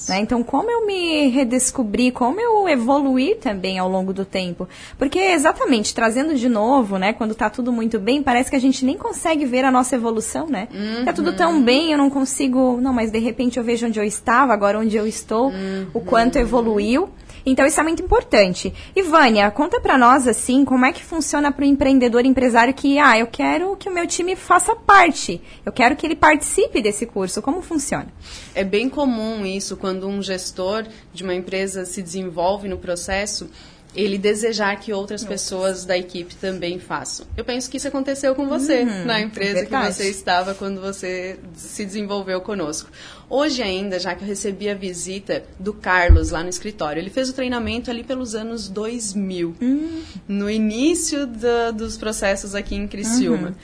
Né? 0.08 0.20
Então, 0.20 0.42
como 0.42 0.70
eu 0.70 0.86
me 0.86 1.28
redescobri, 1.28 2.10
como 2.10 2.40
eu 2.40 2.66
evoluí 2.68 3.34
também 3.34 3.78
ao 3.78 3.86
longo 3.86 4.14
do 4.14 4.24
tempo. 4.24 4.66
Porque, 4.98 5.18
exatamente, 5.18 5.94
trazendo 5.94 6.34
de 6.34 6.48
novo, 6.48 6.96
né, 6.96 7.12
quando 7.12 7.32
está 7.32 7.50
tudo 7.50 7.70
muito 7.70 8.00
bem, 8.00 8.22
parece 8.22 8.48
que 8.48 8.56
a 8.56 8.60
gente 8.60 8.82
nem 8.82 8.96
consegue 8.96 9.44
ver 9.44 9.64
a 9.64 9.70
nossa 9.70 9.94
evolução, 9.94 10.46
né? 10.46 10.68
Uhum. 10.72 11.04
Tá 11.04 11.12
tudo 11.12 11.34
tão 11.34 11.62
bem, 11.62 11.92
eu 11.92 11.98
não 11.98 12.08
consigo. 12.08 12.80
Não, 12.80 12.94
mas 12.94 13.10
de 13.10 13.18
repente 13.18 13.58
eu 13.58 13.64
vejo 13.64 13.86
onde 13.86 14.00
eu 14.00 14.04
estava, 14.04 14.54
agora 14.54 14.78
onde 14.78 14.96
eu 14.96 15.06
estou, 15.06 15.50
uhum. 15.50 15.86
o 15.92 16.00
quanto 16.00 16.38
evoluiu. 16.38 17.10
Então 17.44 17.66
isso 17.66 17.80
é 17.80 17.82
muito 17.82 18.02
importante. 18.02 18.72
E 18.94 19.02
Vânia, 19.02 19.50
conta 19.50 19.80
para 19.80 19.98
nós 19.98 20.26
assim, 20.26 20.64
como 20.64 20.84
é 20.84 20.92
que 20.92 21.04
funciona 21.04 21.50
para 21.50 21.62
o 21.62 21.68
empreendedor 21.68 22.24
empresário 22.24 22.74
que, 22.74 22.98
ah, 22.98 23.18
eu 23.18 23.26
quero 23.26 23.76
que 23.76 23.88
o 23.88 23.94
meu 23.94 24.06
time 24.06 24.36
faça 24.36 24.74
parte, 24.74 25.40
eu 25.64 25.72
quero 25.72 25.96
que 25.96 26.06
ele 26.06 26.16
participe 26.16 26.80
desse 26.80 27.06
curso. 27.06 27.42
Como 27.42 27.62
funciona? 27.62 28.08
É 28.54 28.64
bem 28.64 28.88
comum 28.88 29.44
isso 29.44 29.76
quando 29.76 30.06
um 30.06 30.22
gestor 30.22 30.86
de 31.12 31.22
uma 31.22 31.34
empresa 31.34 31.84
se 31.84 32.02
desenvolve 32.02 32.68
no 32.68 32.78
processo 32.78 33.50
ele 33.94 34.16
desejar 34.16 34.74
que 34.80 34.92
outras 34.92 35.22
pessoas 35.24 35.84
da 35.84 35.96
equipe 35.96 36.34
também 36.36 36.78
façam. 36.78 37.26
Eu 37.36 37.44
penso 37.44 37.70
que 37.70 37.76
isso 37.76 37.88
aconteceu 37.88 38.34
com 38.34 38.48
você 38.48 38.82
uhum, 38.82 39.04
na 39.04 39.20
empresa 39.20 39.60
é 39.60 39.66
que 39.66 39.92
você 39.92 40.08
estava 40.08 40.54
quando 40.54 40.80
você 40.80 41.38
se 41.54 41.84
desenvolveu 41.84 42.40
conosco. 42.40 42.90
Hoje 43.28 43.62
ainda, 43.62 43.98
já 43.98 44.14
que 44.14 44.24
eu 44.24 44.28
recebi 44.28 44.68
a 44.68 44.74
visita 44.74 45.44
do 45.58 45.74
Carlos 45.74 46.30
lá 46.30 46.42
no 46.42 46.48
escritório, 46.48 47.00
ele 47.00 47.10
fez 47.10 47.28
o 47.28 47.32
treinamento 47.32 47.90
ali 47.90 48.02
pelos 48.02 48.34
anos 48.34 48.68
2000, 48.68 49.56
uhum. 49.60 50.02
no 50.26 50.50
início 50.50 51.26
da, 51.26 51.70
dos 51.70 51.96
processos 51.96 52.54
aqui 52.54 52.74
em 52.74 52.88
Criciúma. 52.88 53.48
Uhum. 53.48 53.54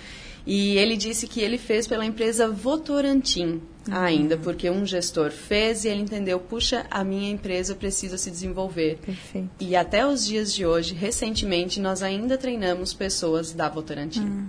E 0.47 0.79
ele 0.79 0.97
disse 0.97 1.27
que 1.27 1.41
ele 1.41 1.59
fez 1.59 1.87
pela 1.87 2.07
empresa 2.07 2.49
Votorantim. 2.49 3.61
Ainda, 3.91 4.37
porque 4.37 4.69
um 4.71 4.87
gestor 4.87 5.31
fez 5.31 5.85
e 5.85 5.89
ele 5.89 6.03
entendeu, 6.03 6.39
puxa, 6.39 6.87
a 6.91 7.03
minha 7.05 7.31
empresa 7.31 7.75
precisa 7.75 8.19
se 8.19 8.31
desenvolver. 8.31 8.99
Perfeito. 9.05 9.51
E 9.61 9.75
até 9.77 10.07
os 10.07 10.27
dias 10.27 10.53
de 10.53 10.67
hoje, 10.67 10.95
recentemente, 10.95 11.81
nós 11.81 12.03
ainda 12.03 12.37
treinamos 12.37 12.93
pessoas 12.93 13.53
da 13.53 13.69
Votorantim. 13.69 14.25
Uhum. 14.25 14.49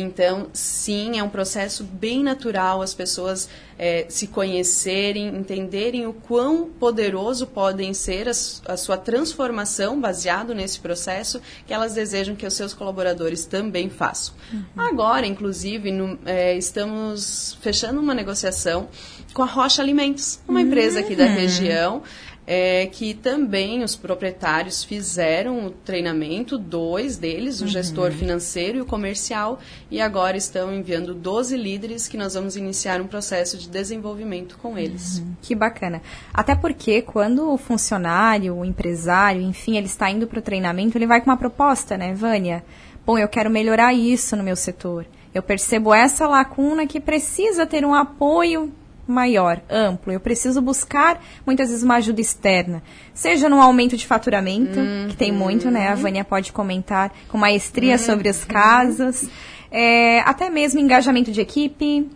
Então, 0.00 0.48
sim, 0.52 1.18
é 1.18 1.22
um 1.22 1.28
processo 1.28 1.84
bem 1.84 2.22
natural 2.22 2.82
as 2.82 2.94
pessoas 2.94 3.48
é, 3.78 4.06
se 4.08 4.26
conhecerem, 4.26 5.28
entenderem 5.28 6.06
o 6.06 6.12
quão 6.12 6.70
poderoso 6.70 7.46
podem 7.46 7.92
ser 7.92 8.26
a, 8.28 8.30
a, 8.72 8.76
sua 8.76 8.96
transformação 8.96 10.00
baseado 10.00 10.54
nesse 10.54 10.80
processo 10.80 11.40
que 11.66 11.74
elas 11.74 11.94
desejam 11.94 12.34
que 12.34 12.46
os 12.46 12.54
seus 12.54 12.72
colaboradores 12.72 13.44
também 13.44 13.90
façam. 13.90 14.34
Uhum. 14.52 14.64
Agora, 14.76 15.26
inclusive, 15.26 15.90
no, 15.90 16.18
é, 16.24 16.56
estamos 16.56 17.58
fechando 17.60 18.00
uma 18.00 18.14
negociação 18.14 18.88
com 19.34 19.42
a 19.42 19.46
Rocha 19.46 19.82
Alimentos, 19.82 20.40
uma 20.48 20.60
uhum. 20.60 20.66
empresa 20.66 21.00
aqui 21.00 21.14
da 21.14 21.26
região 21.26 22.02
é 22.46 22.86
que 22.86 23.12
também 23.12 23.82
os 23.82 23.96
proprietários 23.96 24.84
fizeram 24.84 25.66
o 25.66 25.70
treinamento, 25.70 26.56
dois 26.56 27.16
deles, 27.16 27.60
o 27.60 27.64
uhum. 27.64 27.70
gestor 27.70 28.12
financeiro 28.12 28.78
e 28.78 28.80
o 28.80 28.86
comercial, 28.86 29.58
e 29.90 30.00
agora 30.00 30.36
estão 30.36 30.72
enviando 30.72 31.12
12 31.12 31.56
líderes 31.56 32.06
que 32.06 32.16
nós 32.16 32.34
vamos 32.34 32.56
iniciar 32.56 33.00
um 33.00 33.06
processo 33.06 33.58
de 33.58 33.68
desenvolvimento 33.68 34.56
com 34.58 34.78
eles. 34.78 35.18
Uhum. 35.18 35.34
Que 35.42 35.54
bacana. 35.54 36.00
Até 36.32 36.54
porque 36.54 37.02
quando 37.02 37.52
o 37.52 37.58
funcionário, 37.58 38.54
o 38.54 38.64
empresário, 38.64 39.42
enfim, 39.42 39.76
ele 39.76 39.86
está 39.86 40.08
indo 40.08 40.28
para 40.28 40.38
o 40.38 40.42
treinamento, 40.42 40.96
ele 40.96 41.06
vai 41.06 41.20
com 41.20 41.30
uma 41.30 41.36
proposta, 41.36 41.96
né, 41.96 42.14
Vânia? 42.14 42.64
Bom, 43.04 43.18
eu 43.18 43.28
quero 43.28 43.50
melhorar 43.50 43.92
isso 43.92 44.36
no 44.36 44.44
meu 44.44 44.56
setor. 44.56 45.06
Eu 45.34 45.42
percebo 45.42 45.92
essa 45.92 46.26
lacuna 46.26 46.86
que 46.86 47.00
precisa 47.00 47.66
ter 47.66 47.84
um 47.84 47.94
apoio 47.94 48.72
maior, 49.06 49.60
amplo. 49.70 50.12
Eu 50.12 50.20
preciso 50.20 50.60
buscar 50.60 51.22
muitas 51.44 51.68
vezes 51.68 51.82
uma 51.82 51.96
ajuda 51.96 52.20
externa, 52.20 52.82
seja 53.14 53.48
no 53.48 53.60
aumento 53.60 53.96
de 53.96 54.06
faturamento, 54.06 54.78
uhum. 54.78 55.06
que 55.08 55.16
tem 55.16 55.32
muito, 55.32 55.70
né? 55.70 55.88
A 55.88 55.94
Vânia 55.94 56.24
pode 56.24 56.52
comentar 56.52 57.12
com 57.28 57.38
maestria 57.38 57.92
uhum. 57.92 57.98
sobre 57.98 58.28
os 58.28 58.44
casos, 58.44 59.28
é, 59.70 60.20
até 60.20 60.50
mesmo 60.50 60.80
engajamento 60.80 61.30
de 61.30 61.40
equipe, 61.40 62.08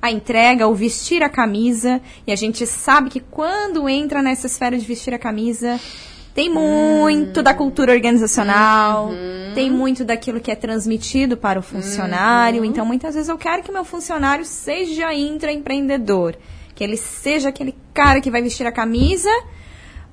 a 0.00 0.10
entrega, 0.10 0.68
o 0.68 0.74
vestir 0.74 1.22
a 1.22 1.28
camisa. 1.28 2.00
E 2.26 2.32
a 2.32 2.36
gente 2.36 2.66
sabe 2.66 3.10
que 3.10 3.20
quando 3.20 3.88
entra 3.88 4.22
nessa 4.22 4.46
esfera 4.46 4.78
de 4.78 4.84
vestir 4.86 5.12
a 5.12 5.18
camisa, 5.18 5.78
tem 6.38 6.48
muito 6.48 7.42
da 7.42 7.52
cultura 7.52 7.92
organizacional, 7.92 9.06
uhum. 9.06 9.54
tem 9.56 9.68
muito 9.68 10.04
daquilo 10.04 10.38
que 10.38 10.52
é 10.52 10.54
transmitido 10.54 11.36
para 11.36 11.58
o 11.58 11.62
funcionário. 11.62 12.60
Uhum. 12.60 12.64
Então, 12.64 12.86
muitas 12.86 13.16
vezes 13.16 13.28
eu 13.28 13.36
quero 13.36 13.64
que 13.64 13.72
meu 13.72 13.84
funcionário 13.84 14.44
seja 14.44 15.12
intraempreendedor, 15.12 16.36
que 16.76 16.84
ele 16.84 16.96
seja 16.96 17.48
aquele 17.48 17.74
cara 17.92 18.20
que 18.20 18.30
vai 18.30 18.40
vestir 18.40 18.64
a 18.68 18.70
camisa, 18.70 19.28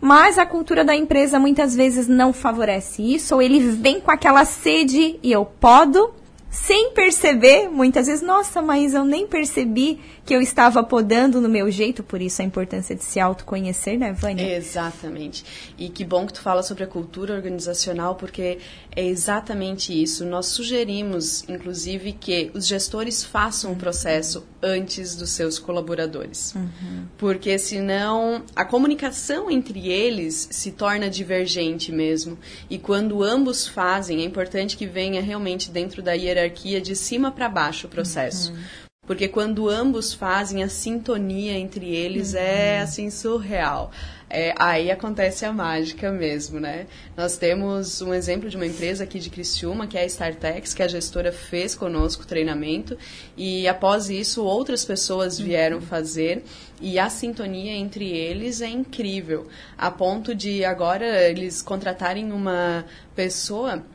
mas 0.02 0.40
a 0.40 0.48
cultura 0.48 0.84
da 0.84 0.96
empresa 0.96 1.38
muitas 1.38 1.76
vezes 1.76 2.08
não 2.08 2.34
favorece 2.34 3.04
isso, 3.04 3.36
ou 3.36 3.40
ele 3.40 3.60
vem 3.60 4.00
com 4.00 4.10
aquela 4.10 4.46
sede 4.46 5.20
e 5.22 5.32
eu 5.32 5.46
podo, 5.46 6.12
sem 6.50 6.90
perceber, 6.90 7.70
muitas 7.70 8.08
vezes, 8.08 8.24
nossa, 8.24 8.64
mas 8.64 8.96
eu 8.96 9.06
nem 9.06 9.28
percebi 9.28 10.00
que 10.26 10.34
eu 10.34 10.42
estava 10.42 10.84
podando 10.84 11.40
no 11.40 11.48
meu 11.48 11.70
jeito, 11.70 12.02
por 12.02 12.20
isso 12.20 12.42
a 12.42 12.46
importância 12.46 12.96
de 12.96 13.04
se 13.04 13.20
autoconhecer, 13.20 13.98
né, 13.98 14.12
Vânia? 14.12 14.58
Exatamente. 14.58 15.46
E 15.78 15.88
que 15.88 16.04
bom 16.04 16.26
que 16.26 16.34
tu 16.34 16.42
fala 16.42 16.64
sobre 16.64 16.84
a 16.84 16.88
cultura 16.88 17.36
organizacional, 17.36 18.16
porque 18.16 18.58
é 18.96 19.06
exatamente 19.06 19.94
isso. 19.94 20.26
Nós 20.26 20.48
sugerimos, 20.48 21.48
inclusive, 21.48 22.12
que 22.14 22.50
os 22.56 22.66
gestores 22.66 23.24
façam 23.24 23.74
o 23.74 23.76
processo 23.76 24.44
antes 24.64 25.16
dos 25.16 25.30
seus 25.30 25.60
colaboradores. 25.60 26.56
Uhum. 26.56 27.06
Porque 27.20 27.60
senão 27.60 28.44
a 28.56 28.66
comunicação 28.66 29.52
entre 29.52 29.90
eles 29.92 30.48
se 30.50 30.72
torna 30.72 31.08
divergente 31.08 31.92
mesmo. 31.92 32.40
E 32.68 32.80
quando 32.80 33.24
ambos 33.24 33.68
fazem, 33.68 34.22
é 34.22 34.24
importante 34.24 34.76
que 34.76 34.88
venha 34.88 35.22
realmente 35.22 35.70
dentro 35.70 36.02
da 36.02 36.14
hierarquia 36.14 36.82
de 36.82 36.96
cima 36.96 37.32
para 37.32 37.48
baixo 37.48 37.86
o 37.86 37.90
processo. 37.92 38.52
Uhum 38.52 38.85
porque 39.06 39.28
quando 39.28 39.70
ambos 39.70 40.14
fazem 40.14 40.64
a 40.64 40.70
sintonia 40.70 41.54
entre 41.54 41.94
eles 41.94 42.34
é, 42.34 42.40
uhum. 42.40 42.46
é 42.46 42.80
assim 42.80 43.10
surreal. 43.10 43.92
É, 44.28 44.56
aí 44.58 44.90
acontece 44.90 45.46
a 45.46 45.54
mágica 45.54 46.12
mesmo, 46.12 46.60
né? 46.60 46.88
Nós 47.16 47.38
temos 47.38 48.02
um 48.02 48.12
exemplo 48.12 48.50
de 48.50 48.56
uma 48.56 48.66
empresa 48.66 49.04
aqui 49.04 49.20
de 49.20 49.30
Criciúma, 49.30 49.86
que 49.86 49.98
é 49.98 50.02
a 50.02 50.06
StarTex, 50.06 50.74
que 50.74 50.82
a 50.82 50.88
gestora 50.88 51.32
fez 51.32 51.76
conosco 51.76 52.26
treinamento 52.26 52.98
e 53.38 53.68
após 53.68 54.10
isso 54.10 54.44
outras 54.44 54.84
pessoas 54.84 55.40
vieram 55.40 55.78
uhum. 55.78 55.84
fazer 55.84 56.44
e 56.82 56.98
a 56.98 57.08
sintonia 57.08 57.74
entre 57.74 58.10
eles 58.10 58.62
é 58.62 58.68
incrível, 58.68 59.48
a 59.78 59.92
ponto 59.92 60.34
de 60.34 60.66
agora 60.66 61.06
eles 61.30 61.62
contratarem 61.62 62.32
uma 62.32 62.84
pessoa 63.16 63.86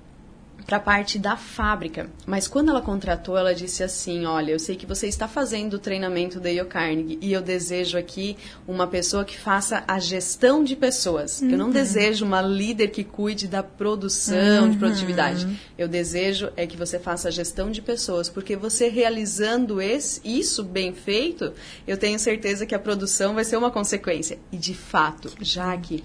para 0.66 0.76
a 0.76 0.80
parte 0.80 1.18
da 1.18 1.36
fábrica. 1.36 2.08
Mas 2.26 2.46
quando 2.46 2.70
ela 2.70 2.80
contratou, 2.80 3.36
ela 3.36 3.54
disse 3.54 3.82
assim: 3.82 4.24
Olha, 4.26 4.52
eu 4.52 4.58
sei 4.58 4.76
que 4.76 4.86
você 4.86 5.06
está 5.06 5.26
fazendo 5.26 5.74
o 5.74 5.78
treinamento 5.78 6.38
da 6.38 6.50
Dale 6.50 6.64
Carnegie 6.64 7.18
e 7.20 7.32
eu 7.32 7.40
desejo 7.40 7.96
aqui 7.98 8.36
uma 8.66 8.86
pessoa 8.86 9.24
que 9.24 9.38
faça 9.38 9.84
a 9.86 9.98
gestão 9.98 10.62
de 10.62 10.76
pessoas. 10.76 11.40
Uhum. 11.40 11.50
Eu 11.50 11.58
não 11.58 11.66
uhum. 11.66 11.72
desejo 11.72 12.24
uma 12.24 12.42
líder 12.42 12.88
que 12.88 13.04
cuide 13.04 13.46
da 13.46 13.62
produção, 13.62 14.64
uhum. 14.64 14.70
de 14.70 14.78
produtividade. 14.78 15.60
Eu 15.78 15.88
desejo 15.88 16.50
é 16.56 16.66
que 16.66 16.76
você 16.76 16.98
faça 16.98 17.28
a 17.28 17.30
gestão 17.30 17.70
de 17.70 17.80
pessoas, 17.80 18.28
porque 18.28 18.56
você 18.56 18.88
realizando 18.88 19.80
esse, 19.80 20.20
isso 20.24 20.62
bem 20.62 20.92
feito, 20.92 21.52
eu 21.86 21.96
tenho 21.96 22.18
certeza 22.18 22.66
que 22.66 22.74
a 22.74 22.78
produção 22.78 23.34
vai 23.34 23.44
ser 23.44 23.56
uma 23.56 23.70
consequência. 23.70 24.38
E 24.52 24.56
de 24.56 24.74
fato, 24.74 25.30
já 25.40 25.76
que 25.76 26.02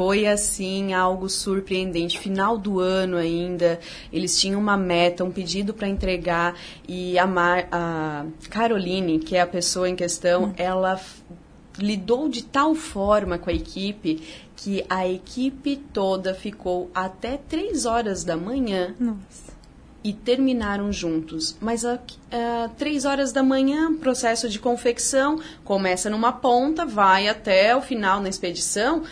foi 0.00 0.26
assim 0.26 0.94
algo 0.94 1.28
surpreendente. 1.28 2.18
Final 2.18 2.56
do 2.56 2.80
ano 2.80 3.18
ainda, 3.18 3.78
eles 4.10 4.40
tinham 4.40 4.58
uma 4.58 4.74
meta, 4.74 5.22
um 5.22 5.30
pedido 5.30 5.74
para 5.74 5.86
entregar 5.86 6.56
e 6.88 7.18
a, 7.18 7.26
Mar, 7.26 7.68
a 7.70 8.24
Caroline, 8.48 9.18
que 9.18 9.36
é 9.36 9.42
a 9.42 9.46
pessoa 9.46 9.90
em 9.90 9.94
questão, 9.94 10.44
hum. 10.44 10.54
ela 10.56 10.98
lidou 11.76 12.30
de 12.30 12.42
tal 12.42 12.74
forma 12.74 13.36
com 13.36 13.50
a 13.50 13.52
equipe 13.52 14.22
que 14.56 14.82
a 14.88 15.06
equipe 15.06 15.76
toda 15.76 16.32
ficou 16.32 16.90
até 16.94 17.36
três 17.36 17.84
horas 17.84 18.24
da 18.24 18.38
manhã. 18.38 18.94
Nossa. 18.98 19.60
E 20.02 20.14
terminaram 20.14 20.90
juntos. 20.90 21.58
Mas 21.60 21.84
a, 21.84 21.98
a, 22.32 22.70
três 22.70 23.04
horas 23.04 23.32
da 23.32 23.42
manhã, 23.42 23.94
processo 23.94 24.48
de 24.48 24.58
confecção, 24.58 25.38
começa 25.62 26.08
numa 26.08 26.32
ponta, 26.32 26.86
vai 26.86 27.28
até 27.28 27.76
o 27.76 27.82
final 27.82 28.18
na 28.22 28.30
expedição, 28.30 29.02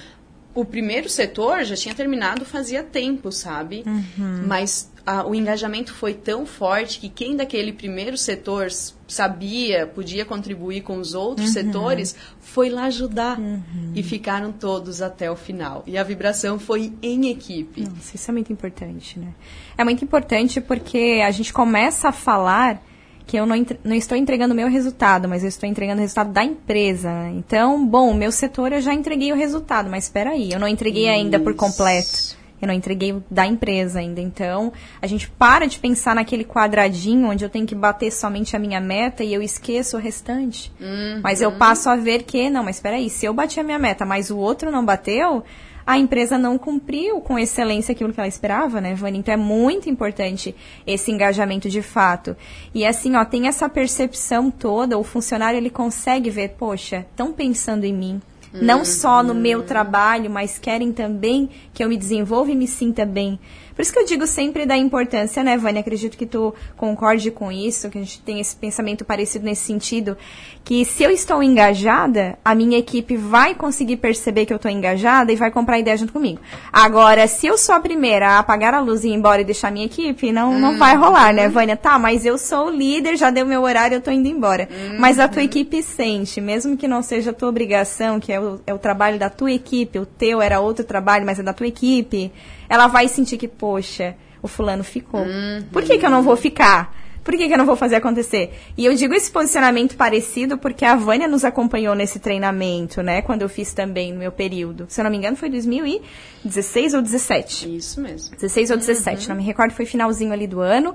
o 0.61 0.65
primeiro 0.65 1.09
setor 1.09 1.63
já 1.63 1.77
tinha 1.77 1.95
terminado 1.95 2.45
fazia 2.45 2.83
tempo, 2.83 3.31
sabe? 3.31 3.85
Uhum. 3.87 4.43
Mas 4.45 4.91
a, 5.07 5.25
o 5.25 5.33
engajamento 5.33 5.95
foi 5.95 6.15
tão 6.15 6.45
forte 6.45 6.99
que 6.99 7.09
quem 7.09 7.37
daquele 7.37 7.73
primeiro 7.73 8.19
setor 8.19 8.67
sabia, 9.07 9.87
podia 9.87 10.25
contribuir 10.25 10.81
com 10.81 10.99
os 10.99 11.15
outros 11.15 11.47
uhum. 11.47 11.53
setores, 11.53 12.17
foi 12.41 12.71
lá 12.71 12.87
ajudar. 12.87 13.39
Uhum. 13.39 13.93
E 13.95 14.03
ficaram 14.03 14.51
todos 14.51 15.01
até 15.01 15.31
o 15.31 15.37
final. 15.37 15.85
E 15.87 15.97
a 15.97 16.03
vibração 16.03 16.59
foi 16.59 16.93
em 17.01 17.31
equipe. 17.31 17.83
Nossa, 17.83 18.17
isso 18.17 18.29
é 18.29 18.33
muito 18.33 18.53
importante, 18.53 19.17
né? 19.17 19.33
É 19.77 19.85
muito 19.85 20.05
importante 20.05 20.61
porque 20.61 21.23
a 21.25 21.31
gente 21.31 21.53
começa 21.53 22.09
a 22.09 22.13
falar 22.13 22.83
que 23.29 23.37
eu 23.37 23.45
não, 23.45 23.55
não 23.85 23.95
estou 23.95 24.17
entregando 24.17 24.55
o 24.55 24.57
meu 24.57 24.69
resultado, 24.69 25.29
mas 25.29 25.43
eu 25.43 25.51
estou 25.51 25.69
entregando 25.69 25.99
o 25.99 26.01
resultado 26.01 26.33
da 26.33 26.43
empresa. 26.43 27.11
Então, 27.35 27.87
bom, 27.87 28.15
meu 28.15 28.33
setor 28.33 28.73
eu 28.73 28.81
já 28.81 28.95
entreguei 28.95 29.31
o 29.31 29.37
resultado, 29.37 29.91
mas 29.91 30.05
espera 30.05 30.31
aí, 30.31 30.51
eu 30.51 30.59
não 30.59 30.67
entreguei 30.67 31.05
Isso. 31.05 31.13
ainda 31.13 31.39
por 31.39 31.55
completo. 31.55 32.39
Eu 32.61 32.67
não 32.67 32.75
entreguei 32.75 33.15
da 33.31 33.47
empresa 33.47 34.01
ainda. 34.01 34.21
Então, 34.21 34.73
a 35.01 35.07
gente 35.07 35.29
para 35.29 35.67
de 35.67 35.79
pensar 35.79 36.15
naquele 36.15 36.43
quadradinho 36.43 37.29
onde 37.29 37.45
eu 37.45 37.49
tenho 37.49 37.67
que 37.67 37.75
bater 37.75 38.11
somente 38.11 38.57
a 38.57 38.59
minha 38.59 38.81
meta 38.81 39.23
e 39.23 39.33
eu 39.33 39.41
esqueço 39.41 39.97
o 39.97 40.01
restante. 40.01 40.73
Uhum. 40.81 41.21
Mas 41.23 41.41
eu 41.41 41.53
passo 41.53 41.89
a 41.89 41.95
ver 41.95 42.25
que, 42.25 42.51
não, 42.51 42.65
mas 42.65 42.77
espera 42.77 42.97
aí, 42.97 43.09
se 43.11 43.27
eu 43.27 43.35
bati 43.35 43.61
a 43.61 43.63
minha 43.63 43.79
meta, 43.79 44.05
mas 44.05 44.29
o 44.31 44.39
outro 44.39 44.73
não 44.73 44.85
bateu, 44.85 45.45
a 45.89 45.97
empresa 45.97 46.37
não 46.37 46.59
cumpriu 46.59 47.19
com 47.19 47.39
excelência 47.39 47.93
aquilo 47.93 48.13
que 48.13 48.21
ela 48.21 48.29
esperava, 48.29 48.79
né, 48.79 48.95
Vânia? 48.95 49.19
Então 49.21 49.33
é 49.33 49.39
muito 49.39 49.89
importante 49.89 50.55
esse 50.87 51.11
engajamento 51.11 51.71
de 51.71 51.81
fato. 51.81 52.37
E 52.75 52.85
assim, 52.85 53.17
ó, 53.17 53.25
tem 53.25 53.49
essa 53.49 53.71
percepção 53.71 54.51
toda, 54.51 54.99
o 54.99 55.03
funcionário 55.03 55.57
ele 55.57 55.71
consegue 55.71 56.29
ver, 56.29 56.57
poxa, 56.59 57.07
estão 57.11 57.33
pensando 57.33 57.85
em 57.85 57.95
mim. 57.95 58.21
Não 58.53 58.85
só 58.85 59.23
no 59.23 59.35
meu 59.35 59.63
trabalho, 59.63 60.31
mas 60.31 60.59
querem 60.59 60.93
também 60.93 61.49
que 61.73 61.83
eu 61.83 61.89
me 61.89 61.97
desenvolva 61.97 62.51
e 62.51 62.55
me 62.55 62.67
sinta 62.67 63.07
bem. 63.07 63.39
Por 63.79 63.83
isso 63.83 63.93
que 63.93 63.99
eu 64.01 64.05
digo 64.05 64.27
sempre 64.27 64.67
da 64.67 64.77
importância, 64.77 65.41
né, 65.41 65.57
Vânia? 65.57 65.83
Acredito 65.83 66.19
que 66.19 66.27
tu 66.27 66.53
concorde 66.77 67.31
com 67.31 67.53
isso, 67.53 67.89
que 67.89 67.97
a 67.97 68.01
gente 68.01 68.21
tem 68.23 68.41
esse 68.41 68.57
pensamento 68.57 69.05
parecido 69.05 69.45
nesse 69.45 69.67
sentido, 69.67 70.17
que 70.65 70.85
se 70.85 71.05
eu 71.05 71.13
estou 71.13 71.41
engajada, 71.41 72.37
a 72.45 72.57
minha 72.57 72.77
equipe 72.77 73.17
vai 73.17 73.55
conseguir 73.55 73.99
perceber 73.99 74.47
que 74.47 74.53
eu 74.53 74.57
estou 74.57 74.69
engajada 74.69 75.33
e 75.33 75.37
vai 75.37 75.53
comprar 75.53 75.77
a 75.77 75.79
ideia 75.79 75.97
junto 75.97 76.13
comigo. 76.13 76.41
Agora, 76.73 77.29
se 77.29 77.47
eu 77.47 77.57
sou 77.57 77.73
a 77.73 77.79
primeira 77.79 78.31
a 78.31 78.39
apagar 78.41 78.75
a 78.75 78.81
luz 78.81 79.05
e 79.05 79.11
ir 79.11 79.13
embora 79.13 79.43
e 79.43 79.45
deixar 79.45 79.69
a 79.69 79.71
minha 79.71 79.87
equipe, 79.87 80.33
não, 80.33 80.55
uhum. 80.55 80.59
não 80.59 80.77
vai 80.77 80.97
rolar, 80.97 81.33
né, 81.33 81.49
Vânia? 81.49 81.77
Tá, 81.77 82.01
mas 82.01 82.27
eu 82.27 82.37
sou 82.37 82.67
o 82.67 82.71
líder, 82.71 83.17
já 83.17 83.31
deu 83.31 83.47
meu 83.47 83.63
horário, 83.63 83.95
eu 83.95 84.01
estou 84.01 84.13
indo 84.13 84.27
embora. 84.27 84.69
Uhum. 84.69 84.99
Mas 84.99 85.21
a 85.21 85.29
tua 85.29 85.45
equipe 85.45 85.85
sente, 85.85 86.41
mesmo 86.41 86.77
que 86.77 86.89
não 86.89 87.01
seja 87.01 87.31
a 87.31 87.33
tua 87.33 87.49
obrigação, 87.49 88.19
que 88.19 88.33
é 88.33 88.41
o, 88.41 88.61
é 88.67 88.75
o 88.75 88.79
trabalho 88.79 89.21
da 89.21 89.31
tua 89.31 89.53
equipe, 89.53 90.01
o 90.01 90.05
teu 90.05 90.43
era 90.43 90.59
outro 90.59 90.85
trabalho, 90.85 91.25
mas 91.25 91.39
é 91.39 91.45
da 91.45 91.53
tua 91.53 91.69
equipe, 91.69 92.33
ela 92.69 92.87
vai 92.87 93.09
sentir 93.09 93.37
que, 93.37 93.49
poxa, 93.49 94.15
o 94.43 94.49
fulano 94.49 94.85
ficou. 94.85 95.23
Uhum. 95.23 95.65
Por 95.73 95.83
que, 95.83 95.99
que 95.99 96.07
eu 96.07 96.11
não 96.11 96.23
vou 96.23 96.37
ficar? 96.37 96.95
Por 97.29 97.37
que, 97.37 97.47
que 97.47 97.53
eu 97.53 97.59
não 97.59 97.67
vou 97.67 97.77
fazer 97.77 97.97
acontecer? 97.97 98.59
E 98.75 98.87
eu 98.87 98.95
digo 98.95 99.13
esse 99.13 99.31
posicionamento 99.31 99.97
parecido 99.97 100.57
porque 100.57 100.83
a 100.83 100.97
Vânia 100.97 101.29
nos 101.29 101.45
acompanhou 101.45 101.95
nesse 101.95 102.19
treinamento, 102.19 103.03
né? 103.03 103.21
Quando 103.21 103.43
eu 103.43 103.51
fiz 103.51 103.75
também 103.75 104.13
no 104.13 104.19
meu 104.19 104.33
período. 104.33 104.87
Se 104.89 104.99
eu 104.99 105.05
não 105.05 105.11
me 105.11 105.19
engano, 105.19 105.37
foi 105.37 105.51
2016 105.51 106.95
ou 106.95 107.03
17. 107.03 107.77
Isso 107.77 108.01
mesmo. 108.01 108.35
16 108.35 108.71
ou 108.71 108.77
17, 108.79 109.23
uhum. 109.23 109.29
não 109.29 109.37
me 109.37 109.43
recordo, 109.43 109.73
foi 109.73 109.85
finalzinho 109.85 110.33
ali 110.33 110.47
do 110.47 110.61
ano. 110.61 110.95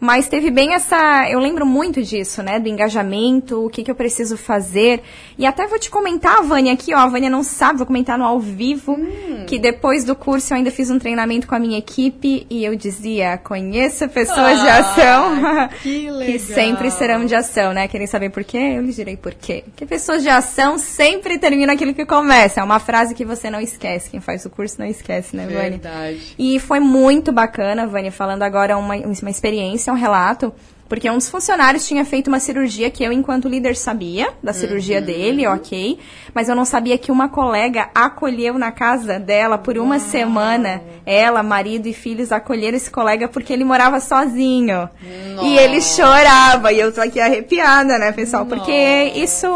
Mas 0.00 0.28
teve 0.28 0.50
bem 0.50 0.74
essa. 0.74 1.28
Eu 1.30 1.38
lembro 1.38 1.64
muito 1.64 2.02
disso, 2.02 2.42
né? 2.42 2.58
Do 2.58 2.68
engajamento, 2.68 3.64
o 3.64 3.70
que, 3.70 3.82
que 3.82 3.90
eu 3.90 3.94
preciso 3.94 4.36
fazer. 4.36 5.02
E 5.38 5.46
até 5.46 5.66
vou 5.66 5.78
te 5.78 5.90
comentar, 5.90 6.42
Vânia, 6.42 6.72
aqui, 6.72 6.94
ó. 6.94 6.98
A 6.98 7.06
Vânia 7.06 7.30
não 7.30 7.42
sabe, 7.42 7.78
vou 7.78 7.86
comentar 7.86 8.18
no 8.18 8.24
ao 8.24 8.38
vivo. 8.38 8.92
Hum. 8.92 9.44
Que 9.46 9.58
depois 9.58 10.04
do 10.04 10.14
curso 10.14 10.52
eu 10.52 10.58
ainda 10.58 10.70
fiz 10.70 10.90
um 10.90 10.98
treinamento 10.98 11.46
com 11.46 11.54
a 11.54 11.58
minha 11.58 11.78
equipe 11.78 12.46
e 12.50 12.64
eu 12.64 12.76
dizia: 12.76 13.38
conheça 13.38 14.08
pessoas 14.08 14.60
ah, 14.60 14.62
de 14.62 14.68
ação. 14.68 15.70
Que 15.82 16.10
legal. 16.10 16.32
que 16.32 16.38
sempre 16.38 16.90
serão 16.90 17.24
de 17.24 17.34
ação, 17.34 17.72
né? 17.72 17.88
Querem 17.88 18.06
saber 18.06 18.30
por 18.30 18.44
quê? 18.44 18.74
Eu 18.76 18.82
lhes 18.82 18.96
direi 18.96 19.16
por 19.16 19.34
quê. 19.34 19.64
Que 19.76 19.86
pessoas 19.86 20.22
de 20.22 20.28
ação 20.28 20.78
sempre 20.78 21.38
terminam 21.38 21.72
aquilo 21.72 21.94
que 21.94 22.04
começa. 22.04 22.60
É 22.60 22.64
uma 22.64 22.78
frase 22.78 23.14
que 23.14 23.24
você 23.24 23.50
não 23.50 23.60
esquece. 23.60 24.10
Quem 24.10 24.20
faz 24.20 24.44
o 24.44 24.50
curso 24.50 24.76
não 24.78 24.86
esquece, 24.86 25.36
né, 25.36 25.46
Vânia? 25.46 25.70
Verdade. 25.70 26.34
E 26.38 26.58
foi 26.58 26.80
muito 26.80 27.32
bacana, 27.32 27.86
Vânia, 27.86 28.12
falando 28.12 28.42
agora 28.42 28.76
uma, 28.76 28.96
uma 28.96 29.30
experiência 29.30 29.83
um 29.92 29.96
relato, 29.96 30.52
porque 30.88 31.10
um 31.10 31.14
dos 31.14 31.30
funcionários 31.30 31.86
tinha 31.88 32.04
feito 32.04 32.28
uma 32.28 32.38
cirurgia 32.38 32.90
que 32.90 33.02
eu, 33.02 33.10
enquanto 33.10 33.48
líder, 33.48 33.74
sabia 33.74 34.32
da 34.42 34.52
cirurgia 34.52 35.00
uhum. 35.00 35.04
dele, 35.04 35.46
ok. 35.46 35.98
Mas 36.34 36.48
eu 36.48 36.54
não 36.54 36.64
sabia 36.64 36.98
que 36.98 37.10
uma 37.10 37.28
colega 37.28 37.88
acolheu 37.94 38.58
na 38.58 38.70
casa 38.70 39.18
dela 39.18 39.56
por 39.56 39.78
uma 39.78 39.98
semana. 39.98 40.82
Ela, 41.06 41.42
marido 41.42 41.86
e 41.86 41.94
filhos 41.94 42.30
acolheram 42.30 42.76
esse 42.76 42.90
colega 42.90 43.28
porque 43.28 43.52
ele 43.52 43.64
morava 43.64 43.98
sozinho. 43.98 44.88
Nossa. 45.34 45.48
E 45.48 45.56
ele 45.56 45.80
chorava. 45.80 46.72
E 46.72 46.80
eu 46.80 46.92
tô 46.92 47.00
aqui 47.00 47.18
arrepiada, 47.18 47.98
né, 47.98 48.12
pessoal? 48.12 48.44
Nossa. 48.44 48.56
Porque 48.56 49.12
isso. 49.16 49.48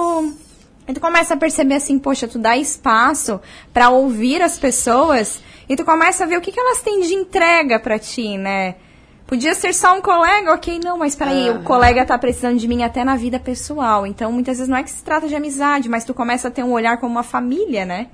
Tu 0.92 1.00
começa 1.00 1.34
a 1.34 1.36
perceber 1.36 1.74
assim, 1.74 1.98
poxa, 1.98 2.26
tu 2.26 2.38
dá 2.38 2.56
espaço 2.56 3.38
para 3.74 3.90
ouvir 3.90 4.40
as 4.40 4.58
pessoas 4.58 5.40
e 5.68 5.76
tu 5.76 5.84
começa 5.84 6.24
a 6.24 6.26
ver 6.26 6.38
o 6.38 6.40
que, 6.40 6.50
que 6.50 6.58
elas 6.58 6.80
têm 6.80 7.02
de 7.02 7.14
entrega 7.14 7.78
para 7.78 7.98
ti, 7.98 8.38
né? 8.38 8.76
Podia 9.28 9.54
ser 9.54 9.74
só 9.74 9.94
um 9.94 10.00
colega, 10.00 10.54
ok, 10.54 10.80
não, 10.82 10.96
mas 10.96 11.14
peraí, 11.14 11.50
uhum. 11.50 11.58
o 11.58 11.62
colega 11.62 12.02
tá 12.02 12.16
precisando 12.16 12.58
de 12.58 12.66
mim 12.66 12.82
até 12.82 13.04
na 13.04 13.14
vida 13.14 13.38
pessoal. 13.38 14.06
Então, 14.06 14.32
muitas 14.32 14.56
vezes 14.56 14.70
não 14.70 14.78
é 14.78 14.82
que 14.82 14.90
se 14.90 15.04
trata 15.04 15.28
de 15.28 15.34
amizade, 15.34 15.86
mas 15.86 16.02
tu 16.02 16.14
começa 16.14 16.48
a 16.48 16.50
ter 16.50 16.64
um 16.64 16.72
olhar 16.72 16.96
como 16.96 17.12
uma 17.12 17.22
família, 17.22 17.84
né? 17.84 18.06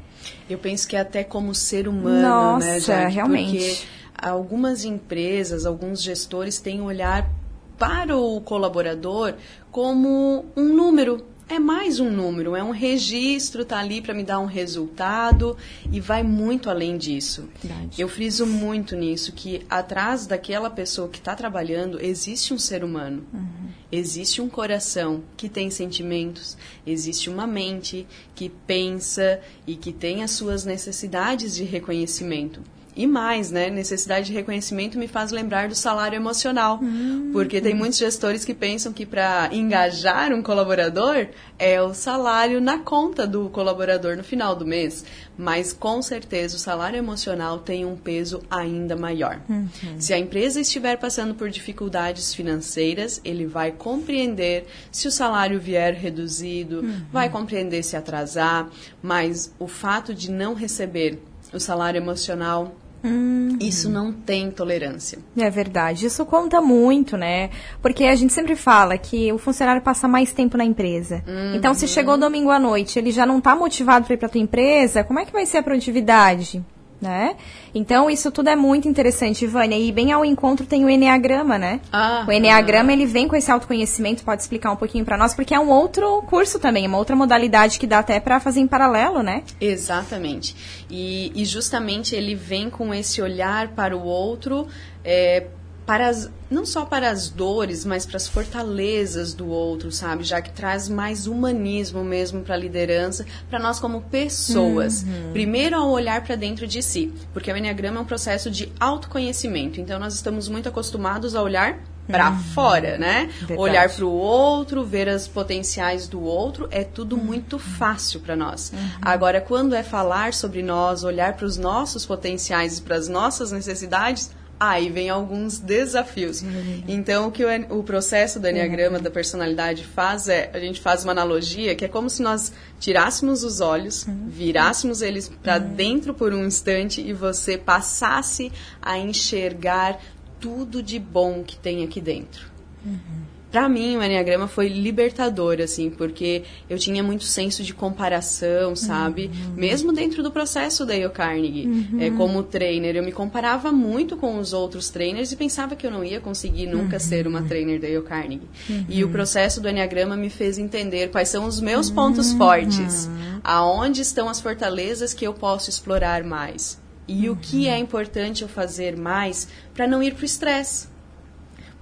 Eu 0.51 0.59
penso 0.59 0.89
que 0.89 0.97
é 0.97 1.01
até 1.01 1.23
como 1.23 1.55
ser 1.55 1.87
humano, 1.87 2.21
Nossa, 2.21 2.67
né, 2.67 2.75
Nossa, 2.75 3.07
realmente. 3.07 3.53
Porque 3.53 3.87
algumas 4.21 4.85
empresas, 4.85 5.65
alguns 5.65 6.03
gestores 6.03 6.59
têm 6.59 6.81
um 6.81 6.87
olhar 6.87 7.31
para 7.79 8.17
o 8.17 8.41
colaborador 8.41 9.35
como 9.71 10.45
um 10.57 10.65
número, 10.65 11.25
é 11.49 11.59
mais 11.59 12.01
um 12.01 12.11
número, 12.11 12.57
é 12.57 12.63
um 12.63 12.71
registro, 12.71 13.65
tá 13.65 13.79
ali 13.79 14.01
para 14.01 14.15
me 14.15 14.25
dar 14.25 14.39
um 14.39 14.47
resultado 14.47 15.57
e 15.93 16.01
vai 16.01 16.23
muito 16.23 16.71
além 16.71 16.97
disso. 16.97 17.49
Verdade. 17.63 18.01
Eu 18.01 18.09
friso 18.09 18.47
muito 18.47 18.97
nisso 18.97 19.33
que 19.33 19.65
atrás 19.69 20.27
daquela 20.27 20.71
pessoa 20.71 21.09
que 21.09 21.19
está 21.19 21.35
trabalhando 21.35 22.01
existe 22.01 22.55
um 22.55 22.59
ser 22.59 22.83
humano, 22.83 23.25
uhum. 23.33 23.69
existe 23.93 24.41
um 24.41 24.49
coração 24.49 25.23
que 25.37 25.49
tem 25.49 25.71
sentimentos, 25.71 26.57
existe 26.87 27.29
uma 27.29 27.47
mente 27.47 28.07
que 28.35 28.49
pensa 28.49 29.41
e 29.67 29.77
que 29.77 29.93
tem 29.93 30.23
as 30.23 30.31
suas 30.31 30.65
necessidades 30.65 31.55
de 31.55 31.65
reconhecimento. 31.65 32.63
E 32.97 33.07
mais, 33.07 33.51
né? 33.51 33.71
Necessidade 33.71 34.27
de 34.27 34.33
reconhecimento 34.33 34.99
me 34.99 35.09
faz 35.09 35.33
lembrar 35.33 35.69
do 35.69 35.75
salário 35.75 36.17
emocional. 36.17 36.79
Hum, 36.83 37.31
porque 37.33 37.61
tem 37.61 37.75
muitos 37.75 37.99
gestores 37.99 38.45
que 38.45 38.55
pensam 38.55 38.93
que 38.93 39.05
para 39.05 39.49
engajar 39.53 40.33
um 40.33 40.43
colaborador 40.43 41.27
é 41.59 41.83
o 41.83 41.93
salário 41.93 42.61
na 42.61 42.79
conta 42.79 43.27
do 43.27 43.49
colaborador 43.49 44.17
no 44.17 44.23
final 44.23 44.55
do 44.55 44.65
mês. 44.65 45.05
Mas 45.37 45.73
com 45.73 46.01
certeza 46.01 46.57
o 46.57 46.59
salário 46.59 46.97
emocional 46.97 47.59
tem 47.59 47.85
um 47.85 47.97
peso 47.97 48.41
ainda 48.49 48.95
maior. 48.95 49.41
Uhum. 49.49 49.69
Se 49.99 50.15
a 50.15 50.19
empresa 50.19 50.61
estiver 50.61 50.97
passando 50.97 51.35
por 51.35 51.51
dificuldades 51.51 52.33
financeiras, 52.33 53.21
ele 53.25 53.45
vai 53.45 53.73
compreender 53.73 54.67
se 54.93 55.09
o 55.09 55.11
salário 55.11 55.59
vier 55.59 55.95
reduzido, 55.95 56.81
uhum. 56.81 57.03
vai 57.13 57.29
compreender 57.29 57.83
se 57.83 57.97
atrasar, 57.97 58.69
mas 59.03 59.53
o 59.59 59.67
fato 59.67 60.15
de 60.15 60.31
não 60.31 60.55
receber 60.55 61.19
o 61.53 61.59
salário 61.61 61.99
emocional 61.99 62.75
Uhum. 63.05 63.59
Isso 63.61 63.91
não 63.91 64.13
tem 64.13 64.51
tolerância. 64.51 65.19
É 65.37 65.51
verdade. 65.51 66.07
Isso 66.07 66.25
conta 66.25 66.61
muito, 66.61 67.17
né? 67.17 67.51
Porque 67.83 68.05
a 68.05 68.15
gente 68.15 68.33
sempre 68.33 68.57
fala 68.57 68.97
que 68.97 69.31
o 69.33 69.39
funcionário 69.39 69.83
passa 69.83 70.09
mais 70.09 70.33
tempo 70.33 70.57
na 70.57 70.65
empresa. 70.65 71.23
Uhum. 71.27 71.55
Então, 71.55 71.75
se 71.75 71.87
chegou 71.87 72.17
domingo 72.17 72.51
à 72.51 72.59
noite, 72.59 72.99
ele 72.99 73.13
já 73.13 73.27
não 73.27 73.39
está 73.39 73.55
motivado 73.55 74.07
para 74.07 74.15
ir 74.15 74.17
para 74.17 74.29
tua 74.29 74.41
empresa, 74.41 75.05
como 75.05 75.19
é 75.19 75.27
que 75.27 75.33
vai 75.33 75.45
ser 75.45 75.59
a 75.59 75.63
produtividade? 75.63 76.65
Né? 77.05 77.37
Então, 77.75 78.09
isso 78.09 78.31
tudo 78.31 78.49
é 78.49 78.57
muito 78.57 78.89
interessante, 78.89 79.47
Vânia. 79.47 79.77
E 79.77 79.93
bem 79.93 80.11
ao 80.11 80.25
encontro 80.25 80.65
tem 80.65 80.85
o 80.85 80.89
Enneagrama, 80.89 81.59
né? 81.59 81.81
Ah, 81.93 82.25
o 82.27 82.33
Enneagrama, 82.33 82.91
ah. 82.91 82.93
ele 82.95 83.05
vem 83.05 83.29
com 83.29 83.37
esse 83.37 83.51
autoconhecimento, 83.51 84.25
pode 84.25 84.41
explicar 84.41 84.73
um 84.73 84.77
pouquinho 84.77 85.05
para 85.05 85.19
nós, 85.19 85.35
porque 85.35 85.55
é 85.55 85.61
um 85.61 85.69
outro 85.69 86.23
curso 86.23 86.59
também, 86.59 86.87
uma 86.87 86.97
outra 86.97 87.15
modalidade 87.15 87.79
que 87.79 87.87
dá 87.87 87.99
até 87.99 88.19
para 88.19 88.41
fazer 88.41 88.61
em 88.61 88.67
paralelo, 88.67 89.23
né? 89.23 89.43
Exatamente. 89.61 90.57
E, 90.91 91.31
e, 91.35 91.45
justamente 91.45 92.15
ele 92.17 92.35
vem 92.35 92.71
com 92.71 92.95
esse 92.95 93.21
olhar 93.21 93.69
para 93.69 93.95
o 93.97 94.03
outro, 94.03 94.67
é, 95.05 95.47
para 95.87 96.09
as, 96.09 96.31
não 96.51 96.65
só 96.65 96.85
para 96.85 97.11
as 97.11 97.29
dores, 97.29 97.85
mas 97.85 98.07
para 98.07 98.17
as 98.17 98.27
fortalezas 98.27 99.35
do 99.35 99.49
outro, 99.49 99.93
sabe? 99.93 100.25
Já 100.25 100.41
que 100.41 100.51
traz 100.51 100.89
mais 100.89 101.27
humanismo 101.27 102.03
mesmo 102.03 102.43
para 102.43 102.55
a 102.55 102.59
liderança, 102.59 103.27
para 103.51 103.59
nós 103.59 103.79
como 103.79 104.01
pessoas. 104.03 105.03
Uhum. 105.03 105.33
Primeiro 105.33 105.77
ao 105.77 105.91
olhar 105.91 106.23
para 106.25 106.37
dentro 106.37 106.67
de 106.67 106.83
si, 106.83 107.13
porque 107.33 107.53
o 107.53 107.57
Enneagrama 107.57 107.99
é 107.99 108.01
um 108.01 108.07
processo 108.07 108.51
de 108.51 108.73
autoconhecimento. 108.81 109.81
Então 109.81 109.99
nós 109.99 110.15
estamos 110.15 110.49
muito 110.49 110.69
acostumados 110.69 111.35
a 111.35 111.43
olhar 111.43 111.79
para 112.07 112.31
uhum. 112.31 112.39
fora, 112.39 112.99
né? 112.99 113.31
Verdade. 113.39 113.61
Olhar 113.61 113.89
para 113.89 114.05
o 114.05 114.13
outro, 114.13 114.85
ver 114.85 115.09
as 115.09 115.27
potenciais 115.27 116.07
do 116.07 116.23
outro, 116.23 116.69
é 116.71 116.85
tudo 116.85 117.17
uhum. 117.17 117.25
muito 117.25 117.59
fácil 117.59 118.21
para 118.21 118.37
nós. 118.37 118.73
Uhum. 118.73 118.91
Agora, 119.01 119.41
quando 119.41 119.75
é 119.75 119.83
falar 119.83 120.35
sobre 120.35 120.63
nós, 120.63 121.03
olhar 121.03 121.35
para 121.35 121.47
os 121.47 121.57
nossos 121.57 122.05
potenciais 122.05 122.79
e 122.79 122.83
para 122.83 122.97
as 122.97 123.09
nossas 123.09 123.53
necessidades, 123.53 124.31
Aí 124.71 124.89
vem 124.89 125.11
alguns 125.11 125.59
desafios. 125.59 126.43
Uhum. 126.43 126.85
Então, 126.89 127.29
o 127.29 127.33
que 127.33 127.45
o, 127.45 127.79
o 127.79 127.83
processo 127.83 128.41
do 128.41 128.49
Enneagrama, 128.49 128.99
uhum. 128.99 129.03
da 129.03 129.11
personalidade, 129.11 129.85
faz 129.85 130.29
é, 130.29 130.51
a 130.53 130.59
gente 130.59 130.81
faz 130.81 131.05
uma 131.05 131.13
analogia 131.13 131.75
que 131.75 131.85
é 131.85 131.89
como 131.89 132.09
se 132.09 132.23
nós 132.23 132.53
tirássemos 132.81 133.45
os 133.45 133.61
olhos, 133.61 134.07
uhum. 134.07 134.29
virássemos 134.29 135.03
eles 135.03 135.29
para 135.29 135.59
uhum. 135.59 135.75
dentro 135.75 136.15
por 136.15 136.33
um 136.33 136.45
instante 136.45 137.01
e 137.01 137.13
você 137.13 137.59
passasse 137.59 138.51
a 138.81 138.99
enxergar 138.99 140.01
tudo 140.41 140.83
de 140.83 140.99
bom 140.99 141.43
que 141.43 141.57
tem 141.57 141.85
aqui 141.85 142.01
dentro. 142.01 142.53
Uhum 142.85 143.34
para 143.55 143.69
mim 143.69 143.97
o 143.97 144.03
Enneagrama 144.03 144.49
foi 144.49 144.67
libertador, 144.67 145.61
assim, 145.63 145.89
porque 145.89 146.43
eu 146.69 146.77
tinha 146.77 147.05
muito 147.05 147.23
senso 147.23 147.63
de 147.63 147.73
comparação, 147.73 148.75
sabe? 148.75 149.31
Uhum. 149.33 149.55
Mesmo 149.55 149.93
dentro 149.93 150.25
do 150.25 150.33
processo 150.33 150.85
da 150.85 150.93
Dale 150.93 151.09
Carnegie, 151.11 151.69
uhum. 151.69 152.01
é, 152.01 152.11
como 152.11 152.43
trainer, 152.43 152.97
eu 152.97 153.05
me 153.05 153.13
comparava 153.13 153.71
muito 153.71 154.17
com 154.17 154.41
os 154.41 154.53
outros 154.53 154.91
trainers 154.91 155.31
e 155.31 155.37
pensava 155.37 155.77
que 155.77 155.87
eu 155.87 155.91
não 155.93 156.03
ia 156.03 156.21
conseguir 156.21 156.67
nunca 156.67 156.95
uhum. 156.97 157.01
ser 157.01 157.29
uma 157.29 157.43
trainer 157.43 157.81
da 157.81 157.87
Dale 157.87 158.03
Carnegie. 158.03 158.49
E 158.89 159.05
o 159.05 159.07
uhum. 159.07 159.13
processo 159.13 159.61
do 159.61 159.69
Enneagrama 159.69 160.17
me 160.17 160.31
fez 160.31 160.59
entender 160.59 161.13
quais 161.13 161.29
são 161.29 161.47
os 161.47 161.61
meus 161.61 161.89
pontos 161.89 162.33
uhum. 162.33 162.39
fortes, 162.39 163.09
aonde 163.45 164.01
estão 164.01 164.29
as 164.29 164.41
fortalezas 164.41 165.15
que 165.15 165.25
eu 165.25 165.33
posso 165.33 165.71
explorar 165.71 166.25
mais. 166.25 166.83
E 167.07 167.31
o 167.31 167.37
que 167.37 167.69
é 167.69 167.79
importante 167.79 168.43
eu 168.43 168.49
fazer 168.49 168.97
mais 168.97 169.47
para 169.73 169.87
não 169.87 170.03
ir 170.03 170.15
para 170.15 170.23
o 170.23 170.25
estresse 170.25 170.93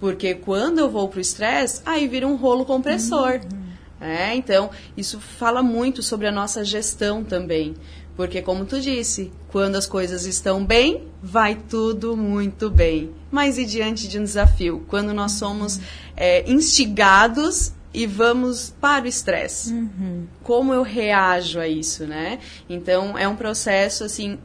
porque 0.02 0.34
quando 0.34 0.80
eu 0.80 0.90
vou 0.90 1.08
para 1.08 1.18
o 1.18 1.20
estresse, 1.20 1.80
aí 1.86 2.08
vira 2.08 2.26
um 2.26 2.34
rolo 2.34 2.64
compressor. 2.64 3.34
Uhum. 3.34 3.62
É, 4.00 4.34
então, 4.34 4.68
isso 4.96 5.20
fala 5.20 5.62
muito 5.62 6.02
sobre 6.02 6.26
a 6.26 6.32
nossa 6.32 6.64
gestão 6.64 7.22
também. 7.22 7.76
Porque, 8.16 8.42
como 8.42 8.64
tu 8.64 8.80
disse, 8.80 9.30
quando 9.52 9.76
as 9.76 9.86
coisas 9.86 10.26
estão 10.26 10.64
bem, 10.64 11.04
vai 11.22 11.54
tudo 11.54 12.16
muito 12.16 12.68
bem. 12.68 13.12
Mas 13.30 13.58
e 13.58 13.64
diante 13.64 14.08
de 14.08 14.18
um 14.18 14.24
desafio? 14.24 14.84
Quando 14.88 15.14
nós 15.14 15.32
somos 15.32 15.78
é, 16.16 16.50
instigados 16.50 17.72
e 17.94 18.04
vamos 18.04 18.74
para 18.80 19.04
o 19.04 19.08
estresse. 19.08 19.72
Uhum. 19.72 20.26
Como 20.42 20.74
eu 20.74 20.82
reajo 20.82 21.60
a 21.60 21.68
isso, 21.68 22.08
né? 22.08 22.40
Então, 22.68 23.16
é 23.16 23.28
um 23.28 23.36
processo, 23.36 24.02
assim, 24.02 24.36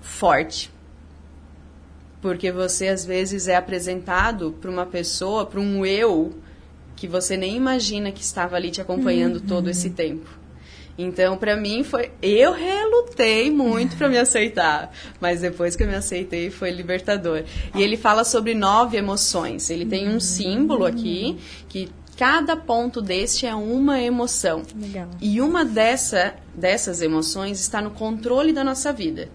forte 0.00 0.72
porque 2.28 2.52
você 2.52 2.88
às 2.88 3.06
vezes 3.06 3.48
é 3.48 3.56
apresentado 3.56 4.54
para 4.60 4.70
uma 4.70 4.84
pessoa, 4.84 5.46
para 5.46 5.58
um 5.58 5.86
eu 5.86 6.34
que 6.94 7.08
você 7.08 7.38
nem 7.38 7.56
imagina 7.56 8.12
que 8.12 8.20
estava 8.20 8.54
ali 8.54 8.70
te 8.70 8.82
acompanhando 8.82 9.36
uhum. 9.36 9.46
todo 9.46 9.70
esse 9.70 9.88
tempo. 9.88 10.28
Então, 10.98 11.38
para 11.38 11.56
mim 11.56 11.82
foi, 11.82 12.10
eu 12.20 12.52
relutei 12.52 13.50
muito 13.50 13.96
para 13.96 14.10
me 14.10 14.18
aceitar, 14.18 14.92
mas 15.18 15.40
depois 15.40 15.74
que 15.74 15.84
eu 15.84 15.88
me 15.88 15.94
aceitei 15.94 16.50
foi 16.50 16.70
libertador. 16.70 17.44
E 17.74 17.82
ele 17.82 17.96
fala 17.96 18.24
sobre 18.24 18.52
nove 18.52 18.98
emoções. 18.98 19.70
Ele 19.70 19.86
tem 19.86 20.06
um 20.06 20.14
uhum. 20.14 20.20
símbolo 20.20 20.84
aqui 20.84 21.38
que 21.66 21.88
cada 22.14 22.58
ponto 22.58 23.00
deste 23.00 23.46
é 23.46 23.54
uma 23.54 24.02
emoção. 24.02 24.64
Legal. 24.78 25.08
E 25.18 25.40
uma 25.40 25.64
dessa, 25.64 26.34
dessas 26.54 27.00
emoções 27.00 27.58
está 27.58 27.80
no 27.80 27.92
controle 27.92 28.52
da 28.52 28.62
nossa 28.62 28.92
vida. 28.92 29.30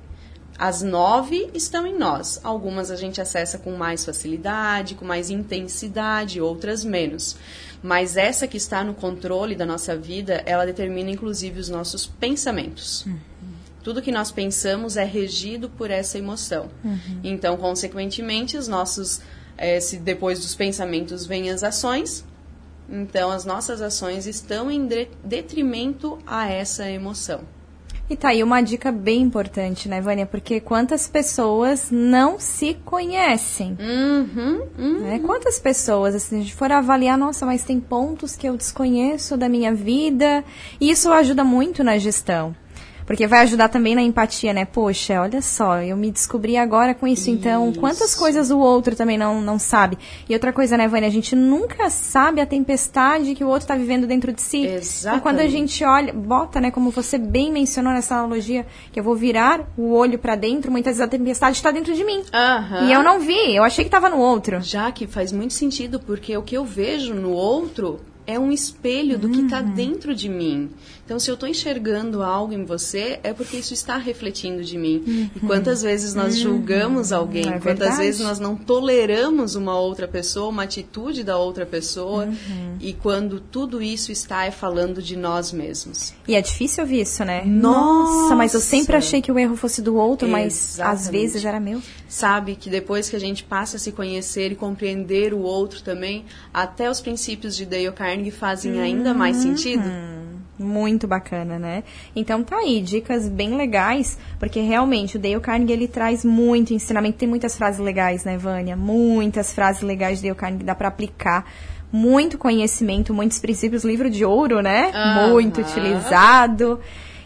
As 0.57 0.81
nove 0.81 1.49
estão 1.53 1.85
em 1.85 1.97
nós. 1.97 2.39
Algumas 2.43 2.91
a 2.91 2.95
gente 2.95 3.19
acessa 3.19 3.57
com 3.57 3.71
mais 3.71 4.05
facilidade, 4.05 4.95
com 4.95 5.03
mais 5.03 5.29
intensidade, 5.29 6.39
outras 6.39 6.83
menos. 6.83 7.35
Mas 7.81 8.15
essa 8.15 8.47
que 8.47 8.57
está 8.57 8.83
no 8.83 8.93
controle 8.93 9.55
da 9.55 9.65
nossa 9.65 9.95
vida, 9.95 10.41
ela 10.45 10.65
determina 10.65 11.09
inclusive 11.09 11.59
os 11.59 11.69
nossos 11.69 12.05
pensamentos. 12.05 13.05
Uhum. 13.05 13.17
Tudo 13.83 14.01
que 14.01 14.11
nós 14.11 14.31
pensamos 14.31 14.95
é 14.95 15.03
regido 15.03 15.69
por 15.69 15.91
essa 15.91 16.17
emoção. 16.17 16.69
Uhum. 16.83 17.19
Então, 17.23 17.57
consequentemente, 17.57 18.55
os 18.55 18.67
nossos, 18.67 19.21
é, 19.57 19.79
se 19.81 19.97
depois 19.97 20.39
dos 20.39 20.55
pensamentos 20.55 21.25
vêm 21.25 21.49
as 21.49 21.63
ações, 21.63 22.23
então 22.89 23.29
as 23.29 23.43
nossas 23.43 23.81
ações 23.81 24.25
estão 24.25 24.71
em 24.71 24.87
detrimento 25.23 26.17
a 26.25 26.49
essa 26.49 26.89
emoção. 26.89 27.41
E 28.09 28.17
tá 28.17 28.29
aí 28.29 28.43
uma 28.43 28.61
dica 28.61 28.91
bem 28.91 29.21
importante, 29.21 29.87
né, 29.87 30.01
Vânia? 30.01 30.25
Porque 30.25 30.59
quantas 30.59 31.07
pessoas 31.07 31.89
não 31.89 32.37
se 32.37 32.73
conhecem? 32.85 33.77
Uhum, 33.79 34.61
uhum. 34.77 34.99
Né? 34.99 35.19
Quantas 35.19 35.57
pessoas, 35.57 36.13
assim, 36.13 36.27
se 36.27 36.35
a 36.35 36.39
gente 36.39 36.53
for 36.53 36.71
avaliar, 36.71 37.17
nossa, 37.17 37.45
mas 37.45 37.63
tem 37.63 37.79
pontos 37.79 38.35
que 38.35 38.47
eu 38.47 38.57
desconheço 38.57 39.37
da 39.37 39.47
minha 39.47 39.73
vida. 39.73 40.43
E 40.81 40.91
isso 40.91 41.11
ajuda 41.11 41.43
muito 41.45 41.83
na 41.83 41.97
gestão. 41.97 42.53
Porque 43.05 43.27
vai 43.27 43.41
ajudar 43.41 43.69
também 43.69 43.95
na 43.95 44.01
empatia, 44.01 44.53
né? 44.53 44.65
Poxa, 44.65 45.21
olha 45.21 45.41
só, 45.41 45.81
eu 45.81 45.95
me 45.97 46.11
descobri 46.11 46.57
agora 46.57 46.93
com 46.93 47.07
isso, 47.07 47.29
então 47.29 47.69
isso. 47.69 47.79
quantas 47.79 48.15
coisas 48.15 48.51
o 48.51 48.59
outro 48.59 48.95
também 48.95 49.17
não, 49.17 49.41
não 49.41 49.59
sabe. 49.59 49.97
E 50.27 50.33
outra 50.33 50.53
coisa, 50.53 50.77
né, 50.77 50.87
Vânia? 50.87 51.07
A 51.07 51.11
gente 51.11 51.35
nunca 51.35 51.89
sabe 51.89 52.41
a 52.41 52.45
tempestade 52.45 53.35
que 53.35 53.43
o 53.43 53.47
outro 53.47 53.63
está 53.63 53.75
vivendo 53.75 54.07
dentro 54.07 54.31
de 54.31 54.41
si. 54.41 54.65
Exatamente. 54.65 55.01
Então, 55.01 55.19
quando 55.19 55.39
a 55.39 55.47
gente 55.47 55.83
olha, 55.83 56.13
bota, 56.13 56.59
né, 56.59 56.71
como 56.71 56.91
você 56.91 57.17
bem 57.17 57.51
mencionou 57.51 57.93
nessa 57.93 58.15
analogia, 58.15 58.65
que 58.91 58.99
eu 58.99 59.03
vou 59.03 59.15
virar 59.15 59.67
o 59.77 59.93
olho 59.93 60.17
para 60.17 60.35
dentro, 60.35 60.71
muitas 60.71 60.97
vezes 60.97 61.01
a 61.01 61.07
tempestade 61.07 61.57
está 61.57 61.71
dentro 61.71 61.93
de 61.93 62.03
mim. 62.03 62.17
Uhum. 62.19 62.87
E 62.87 62.93
eu 62.93 63.03
não 63.03 63.19
vi, 63.19 63.55
eu 63.55 63.63
achei 63.63 63.83
que 63.83 63.89
estava 63.89 64.09
no 64.09 64.17
outro. 64.17 64.61
Já 64.61 64.91
que 64.91 65.07
faz 65.07 65.31
muito 65.31 65.53
sentido, 65.53 65.99
porque 65.99 66.35
o 66.37 66.41
que 66.41 66.55
eu 66.55 66.65
vejo 66.65 67.13
no 67.13 67.31
outro 67.31 67.99
é 68.25 68.39
um 68.39 68.51
espelho 68.51 69.17
do 69.17 69.27
uhum. 69.27 69.33
que 69.33 69.41
está 69.41 69.61
dentro 69.61 70.15
de 70.15 70.29
mim. 70.29 70.69
Então, 71.05 71.19
se 71.19 71.29
eu 71.29 71.33
estou 71.33 71.49
enxergando 71.49 72.23
algo 72.23 72.53
em 72.53 72.63
você, 72.63 73.19
é 73.23 73.33
porque 73.33 73.57
isso 73.57 73.73
está 73.73 73.97
refletindo 73.97 74.63
de 74.63 74.77
mim. 74.77 75.03
Uhum. 75.05 75.29
E 75.35 75.39
quantas 75.41 75.81
vezes 75.81 76.13
nós 76.13 76.35
uhum. 76.35 76.41
julgamos 76.41 77.11
alguém, 77.11 77.49
é 77.49 77.59
quantas 77.59 77.97
vezes 77.97 78.21
nós 78.21 78.39
não 78.39 78.55
toleramos 78.55 79.55
uma 79.55 79.77
outra 79.77 80.07
pessoa, 80.07 80.49
uma 80.49 80.63
atitude 80.63 81.23
da 81.23 81.37
outra 81.37 81.65
pessoa, 81.65 82.25
uhum. 82.25 82.77
e 82.79 82.93
quando 82.93 83.41
tudo 83.41 83.81
isso 83.81 84.13
está 84.13 84.45
é 84.45 84.51
falando 84.51 85.01
de 85.01 85.17
nós 85.17 85.51
mesmos. 85.51 86.13
E 86.25 86.35
é 86.35 86.41
difícil 86.41 86.83
ouvir 86.83 87.01
isso, 87.01 87.25
né? 87.25 87.43
Nossa, 87.45 88.21
Nossa 88.21 88.35
mas 88.35 88.53
eu 88.53 88.61
sempre 88.61 88.95
achei 88.95 89.21
que 89.21 89.31
o 89.31 89.37
erro 89.37 89.57
fosse 89.57 89.81
do 89.81 89.95
outro, 89.95 90.27
mas 90.27 90.79
às 90.79 91.09
vezes 91.09 91.43
era 91.43 91.59
meu. 91.59 91.81
Sabe 92.07 92.55
que 92.55 92.69
depois 92.69 93.09
que 93.09 93.15
a 93.15 93.19
gente 93.19 93.43
passa 93.43 93.75
a 93.75 93.79
se 93.79 93.91
conhecer 93.91 94.51
e 94.51 94.55
compreender 94.55 95.33
o 95.33 95.39
outro 95.39 95.81
também, 95.81 96.23
até 96.53 96.89
os 96.89 97.01
princípios 97.01 97.55
de 97.55 97.65
Dale 97.65 97.91
Carnegie 97.91 98.12
fazem 98.31 98.79
ainda 98.81 99.13
mais 99.13 99.37
sentido. 99.37 99.85
Uhum. 99.85 100.13
Muito 100.59 101.07
bacana, 101.07 101.57
né? 101.57 101.83
Então 102.15 102.43
tá 102.43 102.57
aí, 102.57 102.79
dicas 102.81 103.27
bem 103.27 103.55
legais, 103.55 104.19
porque 104.39 104.61
realmente 104.61 105.17
o 105.17 105.19
Dale 105.19 105.39
Carnegie 105.39 105.73
ele 105.73 105.87
traz 105.87 106.23
muito 106.23 106.73
ensinamento, 106.73 107.17
tem 107.17 107.27
muitas 107.27 107.57
frases 107.57 107.79
legais, 107.79 108.23
né, 108.23 108.37
Vânia? 108.37 108.75
Muitas 108.75 109.51
frases 109.51 109.81
legais 109.81 110.19
de 110.19 110.27
Dale 110.27 110.35
Carnegie 110.35 110.65
dá 110.65 110.75
para 110.75 110.87
aplicar. 110.87 111.45
Muito 111.91 112.37
conhecimento, 112.37 113.13
muitos 113.13 113.39
princípios, 113.39 113.83
livro 113.83 114.09
de 114.09 114.25
ouro, 114.25 114.61
né? 114.61 114.91
Muito 115.29 115.61
utilizado. 115.61 116.79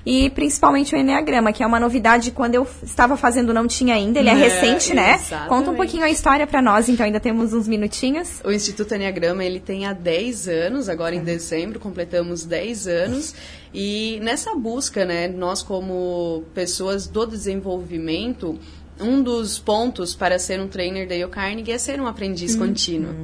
E 0.09 0.29
principalmente 0.29 0.95
o 0.95 0.97
Enneagrama, 0.97 1.51
que 1.51 1.61
é 1.61 1.67
uma 1.67 1.81
novidade 1.81 2.31
quando 2.31 2.55
eu 2.55 2.65
estava 2.81 3.17
fazendo 3.17 3.53
não 3.53 3.67
tinha 3.67 3.93
ainda, 3.93 4.19
ele 4.19 4.29
é, 4.29 4.31
é 4.31 4.35
recente, 4.35 4.93
né? 4.93 5.15
Exatamente. 5.15 5.49
Conta 5.49 5.69
um 5.69 5.75
pouquinho 5.75 6.05
a 6.05 6.09
história 6.09 6.47
para 6.47 6.61
nós, 6.61 6.87
então 6.87 7.05
ainda 7.05 7.19
temos 7.19 7.53
uns 7.53 7.67
minutinhos. 7.67 8.39
O 8.45 8.49
Instituto 8.49 8.95
Enneagrama, 8.95 9.43
ele 9.43 9.59
tem 9.59 9.85
há 9.85 9.91
10 9.91 10.47
anos, 10.47 10.87
agora 10.87 11.13
em 11.13 11.21
dezembro 11.21 11.77
completamos 11.77 12.45
10 12.45 12.87
anos. 12.87 13.35
E 13.73 14.17
nessa 14.21 14.55
busca, 14.55 15.03
né, 15.03 15.27
nós 15.27 15.61
como 15.61 16.45
pessoas 16.53 17.05
do 17.05 17.25
desenvolvimento, 17.25 18.57
um 18.99 19.21
dos 19.21 19.59
pontos 19.59 20.15
para 20.15 20.39
ser 20.39 20.59
um 20.59 20.67
trainer 20.67 21.07
da 21.07 21.15
Dale 21.15 21.29
Carnegie 21.29 21.71
é 21.71 21.77
ser 21.77 21.99
um 21.99 22.07
aprendiz 22.07 22.53
uhum. 22.53 22.67
contínuo. 22.67 23.15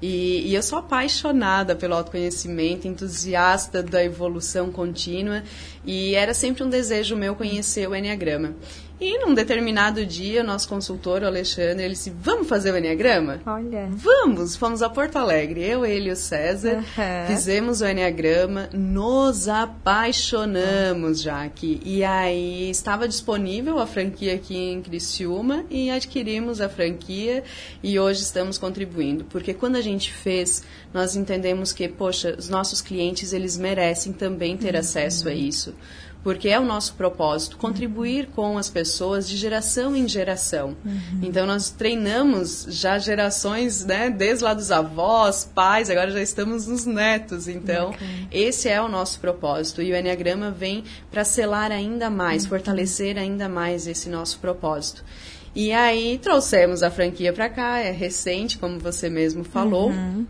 E, 0.00 0.48
e, 0.48 0.54
eu 0.54 0.62
sou 0.62 0.78
apaixonada 0.78 1.76
pelo 1.76 1.94
autoconhecimento, 1.94 2.88
entusiasta 2.88 3.82
da 3.82 4.04
evolução 4.04 4.72
contínua, 4.72 5.42
e 5.84 6.14
era 6.14 6.34
sempre 6.34 6.64
um 6.64 6.68
desejo 6.68 7.14
meu 7.14 7.36
conhecer 7.36 7.88
o 7.88 7.94
Enneagrama. 7.94 8.54
E 9.02 9.18
num 9.18 9.34
determinado 9.34 10.06
dia, 10.06 10.44
nosso 10.44 10.68
consultor, 10.68 11.22
o 11.22 11.26
Alexandre, 11.26 11.86
ele 11.86 11.94
disse: 11.94 12.14
Vamos 12.20 12.46
fazer 12.46 12.72
o 12.72 12.78
Enneagrama? 12.78 13.40
Olha. 13.44 13.88
Vamos! 13.90 14.54
Fomos 14.54 14.80
a 14.80 14.88
Porto 14.88 15.16
Alegre. 15.16 15.60
Eu, 15.60 15.84
ele 15.84 16.08
e 16.08 16.12
o 16.12 16.16
César 16.16 16.76
uhum. 16.76 17.26
fizemos 17.26 17.80
o 17.80 17.84
Enneagrama, 17.84 18.68
nos 18.72 19.48
apaixonamos 19.48 21.20
já 21.20 21.42
aqui. 21.42 21.80
E 21.84 22.04
aí 22.04 22.70
estava 22.70 23.08
disponível 23.08 23.80
a 23.80 23.88
franquia 23.88 24.36
aqui 24.36 24.56
em 24.56 24.80
Criciúma 24.80 25.64
e 25.68 25.90
adquirimos 25.90 26.60
a 26.60 26.68
franquia 26.68 27.42
e 27.82 27.98
hoje 27.98 28.22
estamos 28.22 28.56
contribuindo. 28.56 29.24
Porque 29.24 29.52
quando 29.52 29.74
a 29.74 29.80
gente 29.80 30.12
fez, 30.12 30.62
nós 30.94 31.16
entendemos 31.16 31.72
que, 31.72 31.88
poxa, 31.88 32.36
os 32.38 32.48
nossos 32.48 32.80
clientes 32.80 33.32
eles 33.32 33.58
merecem 33.58 34.12
também 34.12 34.56
ter 34.56 34.74
uhum. 34.74 34.80
acesso 34.80 35.28
a 35.28 35.34
isso 35.34 35.74
porque 36.22 36.48
é 36.48 36.58
o 36.58 36.64
nosso 36.64 36.94
propósito 36.94 37.56
contribuir 37.56 38.28
com 38.28 38.56
as 38.56 38.70
pessoas 38.70 39.28
de 39.28 39.36
geração 39.36 39.96
em 39.96 40.06
geração. 40.06 40.76
Uhum. 40.84 41.20
Então 41.22 41.46
nós 41.46 41.70
treinamos 41.70 42.66
já 42.68 42.98
gerações, 42.98 43.84
né, 43.84 44.10
desde 44.10 44.44
lá 44.44 44.54
dos 44.54 44.70
avós, 44.70 45.48
pais, 45.54 45.90
agora 45.90 46.10
já 46.10 46.22
estamos 46.22 46.66
nos 46.66 46.86
netos. 46.86 47.48
Então 47.48 47.90
okay. 47.90 48.28
esse 48.30 48.68
é 48.68 48.80
o 48.80 48.88
nosso 48.88 49.20
propósito 49.20 49.82
e 49.82 49.92
o 49.92 49.96
Enneagrama 49.96 50.50
vem 50.50 50.84
para 51.10 51.24
selar 51.24 51.72
ainda 51.72 52.08
mais, 52.08 52.44
uhum. 52.44 52.50
fortalecer 52.50 53.18
ainda 53.18 53.48
mais 53.48 53.86
esse 53.86 54.08
nosso 54.08 54.38
propósito. 54.38 55.04
E 55.54 55.70
aí 55.70 56.18
trouxemos 56.18 56.82
a 56.82 56.90
franquia 56.90 57.32
para 57.32 57.48
cá, 57.48 57.78
é 57.78 57.90
recente, 57.90 58.58
como 58.58 58.78
você 58.78 59.10
mesmo 59.10 59.44
falou. 59.44 59.90
Uhum. 59.90 60.26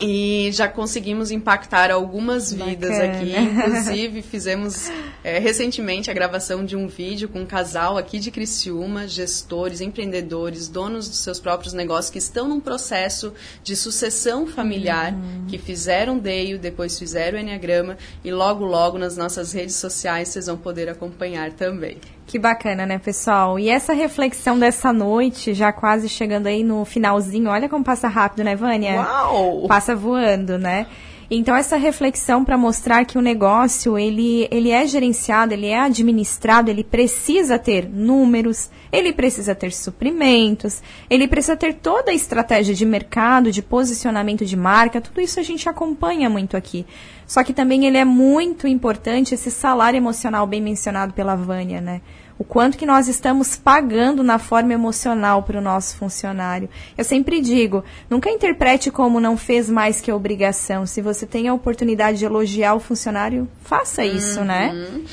E 0.00 0.50
já 0.52 0.68
conseguimos 0.68 1.32
impactar 1.32 1.90
algumas 1.90 2.52
vidas 2.52 2.90
Bacana. 2.90 3.18
aqui. 3.18 3.34
Inclusive, 3.36 4.22
fizemos 4.22 4.88
é, 5.24 5.40
recentemente 5.40 6.08
a 6.08 6.14
gravação 6.14 6.64
de 6.64 6.76
um 6.76 6.86
vídeo 6.86 7.28
com 7.28 7.40
um 7.40 7.46
casal 7.46 7.98
aqui 7.98 8.20
de 8.20 8.30
Criciúma, 8.30 9.08
gestores, 9.08 9.80
empreendedores, 9.80 10.68
donos 10.68 11.08
dos 11.08 11.18
seus 11.18 11.40
próprios 11.40 11.72
negócios 11.72 12.10
que 12.10 12.18
estão 12.18 12.48
num 12.48 12.60
processo 12.60 13.32
de 13.64 13.74
sucessão 13.74 14.46
familiar, 14.46 15.12
uhum. 15.12 15.46
que 15.48 15.58
fizeram 15.58 16.18
DEIO, 16.18 16.58
depois 16.58 16.96
fizeram 16.96 17.36
o 17.36 17.40
Enneagrama 17.40 17.98
e 18.24 18.30
logo, 18.30 18.64
logo 18.64 18.98
nas 18.98 19.16
nossas 19.16 19.52
redes 19.52 19.74
sociais 19.74 20.28
vocês 20.28 20.46
vão 20.46 20.56
poder 20.56 20.88
acompanhar 20.88 21.52
também. 21.52 21.98
Que 22.28 22.38
bacana, 22.38 22.84
né, 22.84 22.98
pessoal? 22.98 23.58
E 23.58 23.70
essa 23.70 23.94
reflexão 23.94 24.58
dessa 24.58 24.92
noite, 24.92 25.54
já 25.54 25.72
quase 25.72 26.10
chegando 26.10 26.46
aí 26.46 26.62
no 26.62 26.84
finalzinho, 26.84 27.48
olha 27.48 27.70
como 27.70 27.82
passa 27.82 28.06
rápido, 28.06 28.44
né, 28.44 28.54
Vânia? 28.54 29.00
Uau! 29.00 29.66
Passa 29.66 29.96
voando, 29.96 30.58
né? 30.58 30.86
Então 31.30 31.54
essa 31.54 31.76
reflexão 31.76 32.42
para 32.42 32.56
mostrar 32.56 33.04
que 33.04 33.18
o 33.18 33.20
negócio 33.20 33.98
ele, 33.98 34.48
ele 34.50 34.70
é 34.70 34.86
gerenciado, 34.86 35.52
ele 35.52 35.66
é 35.66 35.78
administrado, 35.78 36.70
ele 36.70 36.82
precisa 36.82 37.58
ter 37.58 37.86
números, 37.86 38.70
ele 38.90 39.12
precisa 39.12 39.54
ter 39.54 39.70
suprimentos, 39.72 40.82
ele 41.10 41.28
precisa 41.28 41.54
ter 41.54 41.74
toda 41.74 42.12
a 42.12 42.14
estratégia 42.14 42.74
de 42.74 42.86
mercado, 42.86 43.52
de 43.52 43.60
posicionamento 43.60 44.46
de 44.46 44.56
marca, 44.56 45.02
tudo 45.02 45.20
isso 45.20 45.38
a 45.38 45.42
gente 45.42 45.68
acompanha 45.68 46.30
muito 46.30 46.56
aqui. 46.56 46.86
Só 47.26 47.44
que 47.44 47.52
também 47.52 47.84
ele 47.84 47.98
é 47.98 48.06
muito 48.06 48.66
importante 48.66 49.34
esse 49.34 49.50
salário 49.50 49.98
emocional 49.98 50.46
bem 50.46 50.62
mencionado 50.62 51.12
pela 51.12 51.36
Vânia, 51.36 51.78
né? 51.78 52.00
O 52.38 52.44
quanto 52.44 52.78
que 52.78 52.86
nós 52.86 53.08
estamos 53.08 53.56
pagando 53.56 54.22
na 54.22 54.38
forma 54.38 54.72
emocional 54.72 55.42
para 55.42 55.58
o 55.58 55.60
nosso 55.60 55.96
funcionário. 55.96 56.68
Eu 56.96 57.04
sempre 57.04 57.40
digo, 57.40 57.84
nunca 58.08 58.30
interprete 58.30 58.90
como 58.90 59.18
não 59.18 59.36
fez 59.36 59.68
mais 59.68 60.00
que 60.00 60.12
obrigação. 60.12 60.86
Se 60.86 61.02
você 61.02 61.26
tem 61.26 61.48
a 61.48 61.54
oportunidade 61.54 62.18
de 62.18 62.24
elogiar 62.24 62.74
o 62.74 62.80
funcionário, 62.80 63.48
faça 63.62 64.04
isso, 64.04 64.44
né? 64.44 64.70
uhum. 64.72 64.98
né? 64.98 65.04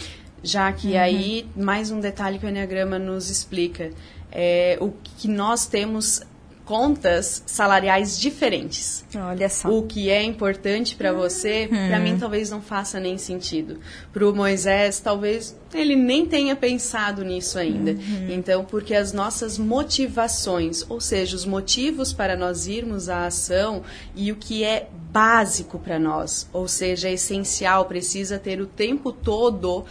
Já 0.44 0.72
que 0.72 0.94
uhum. 0.94 1.00
aí, 1.00 1.48
mais 1.56 1.90
um 1.90 2.00
detalhe 2.00 2.38
que 2.38 2.46
o 2.46 2.50
Enneagrama 2.50 3.00
nos 3.00 3.32
explica. 3.32 3.90
É, 4.32 4.78
o 4.80 4.94
que 5.18 5.28
nós 5.28 5.66
temos 5.66 6.22
contas 6.66 7.44
salariais 7.46 8.20
diferentes. 8.20 9.06
Olha 9.16 9.48
só. 9.48 9.70
O 9.70 9.84
que 9.84 10.10
é 10.10 10.24
importante 10.24 10.96
para 10.96 11.14
você, 11.14 11.70
uhum. 11.72 11.88
para 11.88 12.00
mim 12.00 12.18
talvez 12.18 12.50
não 12.50 12.62
faça 12.62 13.00
nem 13.00 13.18
sentido. 13.18 13.80
Para 14.12 14.28
o 14.28 14.36
Moisés, 14.36 15.00
talvez 15.00 15.56
ele 15.74 15.96
nem 15.96 16.26
tenha 16.26 16.56
pensado 16.56 17.24
nisso 17.24 17.60
ainda. 17.60 17.92
Uhum. 17.92 18.30
Então, 18.30 18.66
porque 18.66 18.96
as 18.96 19.14
nossas 19.14 19.58
motivações, 19.58 20.84
ou 20.90 21.00
seja, 21.00 21.36
os 21.36 21.46
motivos 21.46 22.12
para 22.12 22.36
nós 22.36 22.68
irmos 22.68 23.10
à 23.10 23.28
ação 23.28 23.84
e 24.16 24.32
o 24.32 24.36
que 24.36 24.64
é 24.64 24.90
básico 25.12 25.80
para 25.80 25.98
nós, 25.98 26.50
ou 26.52 26.68
seja, 26.68 27.08
é 27.08 27.14
essencial, 27.14 27.86
precisa 27.86 28.38
ter 28.38 28.60
o 28.60 28.66
tempo 28.66 29.14
todo 29.14 29.86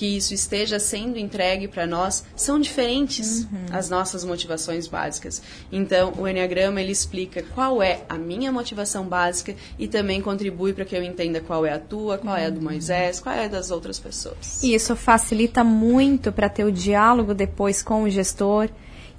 que 0.00 0.16
isso 0.16 0.32
esteja 0.32 0.78
sendo 0.78 1.18
entregue 1.18 1.68
para 1.68 1.86
nós 1.86 2.24
são 2.34 2.58
diferentes 2.58 3.42
uhum. 3.42 3.66
as 3.70 3.90
nossas 3.90 4.24
motivações 4.24 4.86
básicas. 4.86 5.42
Então, 5.70 6.14
o 6.16 6.26
Enneagrama 6.26 6.80
ele 6.80 6.90
explica 6.90 7.42
qual 7.54 7.82
é 7.82 8.00
a 8.08 8.16
minha 8.16 8.50
motivação 8.50 9.04
básica 9.04 9.54
e 9.78 9.86
também 9.86 10.22
contribui 10.22 10.72
para 10.72 10.86
que 10.86 10.96
eu 10.96 11.02
entenda 11.02 11.42
qual 11.42 11.66
é 11.66 11.74
a 11.74 11.78
tua, 11.78 12.16
qual 12.16 12.34
uhum. 12.34 12.40
é 12.40 12.46
a 12.46 12.48
do 12.48 12.56
uhum. 12.56 12.62
Moisés, 12.62 13.20
qual 13.20 13.34
é 13.34 13.44
a 13.44 13.48
das 13.48 13.70
outras 13.70 13.98
pessoas. 13.98 14.62
E 14.62 14.72
isso 14.72 14.96
facilita 14.96 15.62
muito 15.62 16.32
para 16.32 16.48
ter 16.48 16.64
o 16.64 16.72
diálogo 16.72 17.34
depois 17.34 17.82
com 17.82 18.04
o 18.04 18.08
gestor 18.08 18.70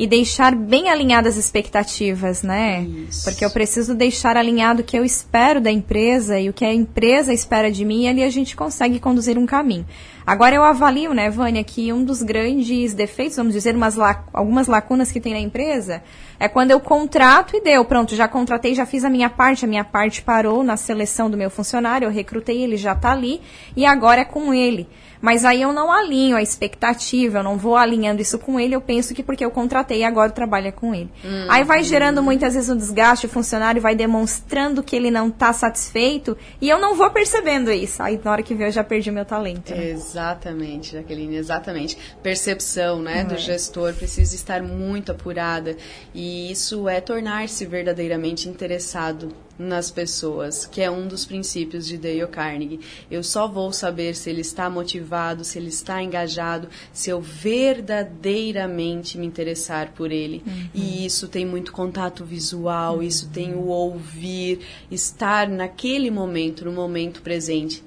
e 0.01 0.07
deixar 0.07 0.55
bem 0.55 0.89
alinhadas 0.89 1.37
as 1.37 1.45
expectativas, 1.45 2.41
né? 2.41 2.81
Isso. 3.07 3.23
Porque 3.23 3.45
eu 3.45 3.51
preciso 3.51 3.93
deixar 3.93 4.35
alinhado 4.35 4.81
o 4.81 4.83
que 4.83 4.97
eu 4.97 5.05
espero 5.05 5.61
da 5.61 5.69
empresa 5.69 6.39
e 6.39 6.49
o 6.49 6.53
que 6.53 6.65
a 6.65 6.73
empresa 6.73 7.31
espera 7.31 7.71
de 7.71 7.85
mim 7.85 8.05
e 8.05 8.07
ali 8.07 8.23
a 8.23 8.29
gente 8.31 8.55
consegue 8.55 8.99
conduzir 8.99 9.37
um 9.37 9.45
caminho. 9.45 9.85
Agora 10.25 10.55
eu 10.55 10.63
avalio, 10.63 11.13
né, 11.13 11.29
Vânia, 11.29 11.63
que 11.63 11.93
um 11.93 12.03
dos 12.03 12.23
grandes 12.23 12.95
defeitos, 12.95 13.37
vamos 13.37 13.53
dizer, 13.53 13.75
umas 13.75 13.95
lac 13.95 14.23
algumas 14.33 14.65
lacunas 14.65 15.11
que 15.11 15.21
tem 15.21 15.33
na 15.33 15.39
empresa, 15.39 16.01
é 16.39 16.47
quando 16.47 16.71
eu 16.71 16.79
contrato 16.79 17.55
e 17.55 17.61
deu, 17.61 17.85
pronto, 17.85 18.15
já 18.15 18.27
contratei, 18.27 18.73
já 18.73 18.87
fiz 18.87 19.05
a 19.05 19.09
minha 19.09 19.29
parte, 19.29 19.65
a 19.65 19.67
minha 19.67 19.83
parte 19.83 20.23
parou 20.23 20.63
na 20.63 20.77
seleção 20.77 21.29
do 21.29 21.37
meu 21.37 21.51
funcionário, 21.51 22.07
eu 22.07 22.11
recrutei, 22.11 22.63
ele 22.63 22.75
já 22.75 22.93
está 22.93 23.11
ali 23.11 23.39
e 23.75 23.85
agora 23.85 24.21
é 24.21 24.25
com 24.25 24.51
ele. 24.51 24.89
Mas 25.21 25.45
aí 25.45 25.61
eu 25.61 25.71
não 25.71 25.91
alinho 25.91 26.35
a 26.35 26.41
expectativa, 26.41 27.39
eu 27.39 27.43
não 27.43 27.57
vou 27.57 27.77
alinhando 27.77 28.21
isso 28.21 28.39
com 28.39 28.59
ele, 28.59 28.75
eu 28.75 28.81
penso 28.81 29.13
que 29.13 29.21
porque 29.21 29.45
eu 29.45 29.51
contratei 29.51 30.03
agora 30.03 30.31
trabalha 30.31 30.71
com 30.71 30.95
ele. 30.95 31.09
Hum, 31.23 31.45
aí 31.47 31.63
vai 31.63 31.83
gerando 31.83 32.23
muitas 32.23 32.55
vezes 32.55 32.69
um 32.69 32.75
desgaste, 32.75 33.27
o 33.27 33.29
funcionário 33.29 33.81
vai 33.81 33.95
demonstrando 33.95 34.81
que 34.81 34.95
ele 34.95 35.11
não 35.11 35.27
está 35.27 35.53
satisfeito 35.53 36.35
e 36.59 36.67
eu 36.67 36.79
não 36.79 36.95
vou 36.95 37.09
percebendo 37.11 37.71
isso. 37.71 38.01
Aí 38.01 38.19
na 38.23 38.31
hora 38.31 38.43
que 38.43 38.55
vê 38.55 38.65
eu 38.65 38.71
já 38.71 38.83
perdi 38.83 39.11
meu 39.11 39.25
talento. 39.25 39.73
Né? 39.73 39.89
Exatamente, 39.89 40.93
Jaqueline, 40.93 41.35
exatamente. 41.35 41.97
Percepção, 42.23 43.01
né, 43.01 43.23
do 43.23 43.35
é. 43.35 43.37
gestor 43.37 43.93
precisa 43.93 44.33
estar 44.33 44.63
muito 44.63 45.11
apurada 45.11 45.77
e 46.13 46.51
isso 46.51 46.89
é 46.89 46.99
tornar-se 46.99 47.65
verdadeiramente 47.65 48.49
interessado 48.49 49.31
nas 49.61 49.91
pessoas, 49.91 50.65
que 50.65 50.81
é 50.81 50.89
um 50.89 51.07
dos 51.07 51.25
princípios 51.25 51.85
de 51.85 51.97
Dale 51.97 52.25
Carnegie. 52.27 52.79
Eu 53.09 53.23
só 53.23 53.47
vou 53.47 53.71
saber 53.71 54.15
se 54.15 54.29
ele 54.29 54.41
está 54.41 54.69
motivado, 54.69 55.43
se 55.43 55.57
ele 55.59 55.69
está 55.69 56.01
engajado, 56.01 56.67
se 56.91 57.09
eu 57.09 57.21
verdadeiramente 57.21 59.17
me 59.17 59.25
interessar 59.25 59.91
por 59.93 60.11
ele. 60.11 60.43
Uhum. 60.45 60.69
E 60.73 61.05
isso 61.05 61.27
tem 61.27 61.45
muito 61.45 61.71
contato 61.71 62.25
visual, 62.25 62.97
uhum. 62.97 63.03
isso 63.03 63.29
tem 63.29 63.53
o 63.53 63.67
ouvir, 63.67 64.61
estar 64.89 65.47
naquele 65.47 66.09
momento, 66.09 66.65
no 66.65 66.71
momento 66.71 67.21
presente. 67.21 67.83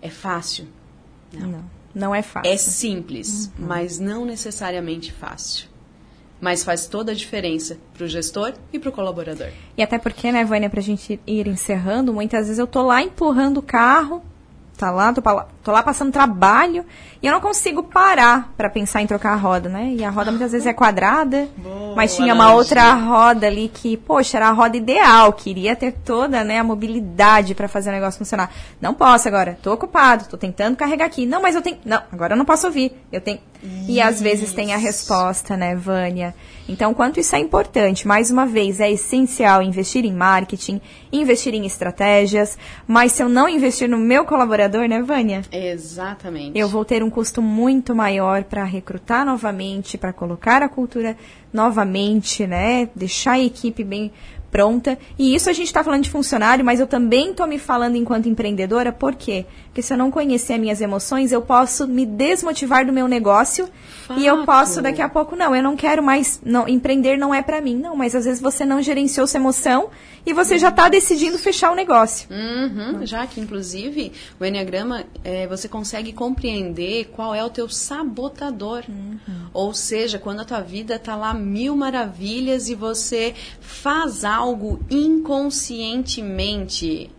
É 0.00 0.10
fácil? 0.10 0.66
Não. 1.32 1.48
Não, 1.48 1.70
não 1.94 2.14
é 2.14 2.22
fácil. 2.22 2.50
É 2.50 2.56
simples, 2.56 3.46
uhum. 3.58 3.66
mas 3.66 3.98
não 3.98 4.24
necessariamente 4.24 5.12
fácil 5.12 5.75
mas 6.40 6.62
faz 6.62 6.86
toda 6.86 7.12
a 7.12 7.14
diferença 7.14 7.78
para 7.94 8.04
o 8.04 8.08
gestor 8.08 8.52
e 8.72 8.78
para 8.78 8.88
o 8.88 8.92
colaborador. 8.92 9.48
E 9.76 9.82
até 9.82 9.98
porque, 9.98 10.30
né, 10.30 10.44
Vânia, 10.44 10.70
para 10.70 10.80
a 10.80 10.82
gente 10.82 11.20
ir 11.26 11.46
encerrando, 11.46 12.12
muitas 12.12 12.46
vezes 12.46 12.58
eu 12.58 12.66
tô 12.66 12.82
lá 12.82 13.02
empurrando 13.02 13.58
o 13.58 13.62
carro, 13.62 14.22
tá 14.76 14.90
lá, 14.90 15.12
tô, 15.12 15.22
tô 15.62 15.72
lá 15.72 15.82
passando 15.82 16.12
trabalho 16.12 16.84
e 17.22 17.26
eu 17.26 17.32
não 17.32 17.40
consigo 17.40 17.82
parar 17.82 18.52
para 18.56 18.68
pensar 18.68 19.00
em 19.00 19.06
trocar 19.06 19.32
a 19.32 19.36
roda, 19.36 19.68
né? 19.68 19.94
E 19.96 20.04
a 20.04 20.10
roda 20.10 20.30
muitas 20.30 20.52
vezes 20.52 20.66
é 20.66 20.72
quadrada, 20.72 21.48
Boa, 21.56 21.96
mas 21.96 22.14
tinha 22.14 22.34
uma 22.34 22.52
outra 22.52 22.92
roda 22.92 23.46
ali 23.46 23.68
que, 23.72 23.96
poxa, 23.96 24.36
era 24.36 24.48
a 24.48 24.52
roda 24.52 24.76
ideal, 24.76 25.32
queria 25.32 25.74
ter 25.74 25.92
toda, 25.92 26.44
né, 26.44 26.58
a 26.58 26.64
mobilidade 26.64 27.54
para 27.54 27.68
fazer 27.68 27.88
o 27.88 27.92
negócio 27.92 28.18
funcionar. 28.18 28.52
Não 28.80 28.92
posso 28.92 29.26
agora, 29.26 29.58
tô 29.62 29.72
ocupado, 29.72 30.26
tô 30.28 30.36
tentando 30.36 30.76
carregar 30.76 31.06
aqui. 31.06 31.24
Não, 31.24 31.40
mas 31.40 31.54
eu 31.54 31.62
tenho, 31.62 31.78
não, 31.84 32.02
agora 32.12 32.34
eu 32.34 32.38
não 32.38 32.44
posso 32.44 32.66
ouvir. 32.66 32.92
Eu 33.10 33.20
tenho 33.20 33.40
Isso. 33.62 33.90
E 33.90 34.00
às 34.00 34.20
vezes 34.20 34.52
tem 34.52 34.72
a 34.72 34.76
resposta, 34.76 35.56
né, 35.56 35.74
Vânia? 35.74 36.34
Então, 36.68 36.92
quanto 36.92 37.20
isso 37.20 37.36
é 37.36 37.38
importante, 37.38 38.08
mais 38.08 38.30
uma 38.30 38.44
vez, 38.44 38.80
é 38.80 38.90
essencial 38.90 39.62
investir 39.62 40.04
em 40.04 40.12
marketing, 40.12 40.80
investir 41.12 41.54
em 41.54 41.64
estratégias, 41.64 42.58
mas 42.86 43.12
se 43.12 43.22
eu 43.22 43.28
não 43.28 43.48
investir 43.48 43.88
no 43.88 43.98
meu 43.98 44.24
colaborador, 44.24 44.88
né, 44.88 45.00
Vânia? 45.00 45.42
Exatamente. 45.52 46.58
Eu 46.58 46.68
vou 46.68 46.84
ter 46.84 47.02
um 47.04 47.10
custo 47.10 47.40
muito 47.40 47.94
maior 47.94 48.42
para 48.44 48.64
recrutar 48.64 49.24
novamente, 49.24 49.96
para 49.96 50.12
colocar 50.12 50.62
a 50.62 50.68
cultura 50.68 51.16
novamente, 51.52 52.46
né? 52.46 52.88
Deixar 52.96 53.32
a 53.32 53.40
equipe 53.40 53.84
bem 53.84 54.10
pronta. 54.50 54.98
E 55.18 55.34
isso 55.34 55.50
a 55.50 55.52
gente 55.52 55.66
está 55.66 55.84
falando 55.84 56.02
de 56.02 56.10
funcionário, 56.10 56.64
mas 56.64 56.80
eu 56.80 56.86
também 56.86 57.30
estou 57.30 57.46
me 57.46 57.58
falando 57.58 57.96
enquanto 57.96 58.28
empreendedora, 58.28 58.92
por 58.92 59.14
quê? 59.14 59.44
Porque 59.76 59.86
se 59.86 59.92
eu 59.92 59.98
não 59.98 60.10
conhecer 60.10 60.54
as 60.54 60.58
minhas 60.58 60.80
emoções, 60.80 61.32
eu 61.32 61.42
posso 61.42 61.86
me 61.86 62.06
desmotivar 62.06 62.86
do 62.86 62.94
meu 62.94 63.06
negócio 63.06 63.68
Fato. 64.06 64.18
e 64.18 64.26
eu 64.26 64.46
posso 64.46 64.80
daqui 64.80 65.02
a 65.02 65.08
pouco, 65.10 65.36
não, 65.36 65.54
eu 65.54 65.62
não 65.62 65.76
quero 65.76 66.02
mais, 66.02 66.40
não, 66.42 66.66
empreender 66.66 67.18
não 67.18 67.34
é 67.34 67.42
para 67.42 67.60
mim. 67.60 67.76
Não, 67.76 67.94
mas 67.94 68.14
às 68.14 68.24
vezes 68.24 68.40
você 68.40 68.64
não 68.64 68.80
gerenciou 68.80 69.26
sua 69.26 69.38
emoção 69.38 69.90
e 70.24 70.32
você 70.32 70.58
já 70.58 70.70
está 70.70 70.88
decidindo 70.88 71.38
fechar 71.38 71.70
o 71.70 71.74
negócio. 71.74 72.26
Uhum, 72.30 73.04
já 73.04 73.26
que, 73.26 73.38
inclusive, 73.38 74.12
o 74.40 74.44
Enneagrama, 74.46 75.04
é, 75.22 75.46
você 75.46 75.68
consegue 75.68 76.14
compreender 76.14 77.10
qual 77.12 77.34
é 77.34 77.44
o 77.44 77.50
teu 77.50 77.68
sabotador. 77.68 78.82
Uhum. 78.88 79.18
Ou 79.52 79.74
seja, 79.74 80.18
quando 80.18 80.40
a 80.40 80.44
tua 80.46 80.62
vida 80.62 80.94
está 80.94 81.14
lá 81.16 81.34
mil 81.34 81.76
maravilhas 81.76 82.70
e 82.70 82.74
você 82.74 83.34
faz 83.60 84.24
algo 84.24 84.80
inconscientemente 84.90 87.10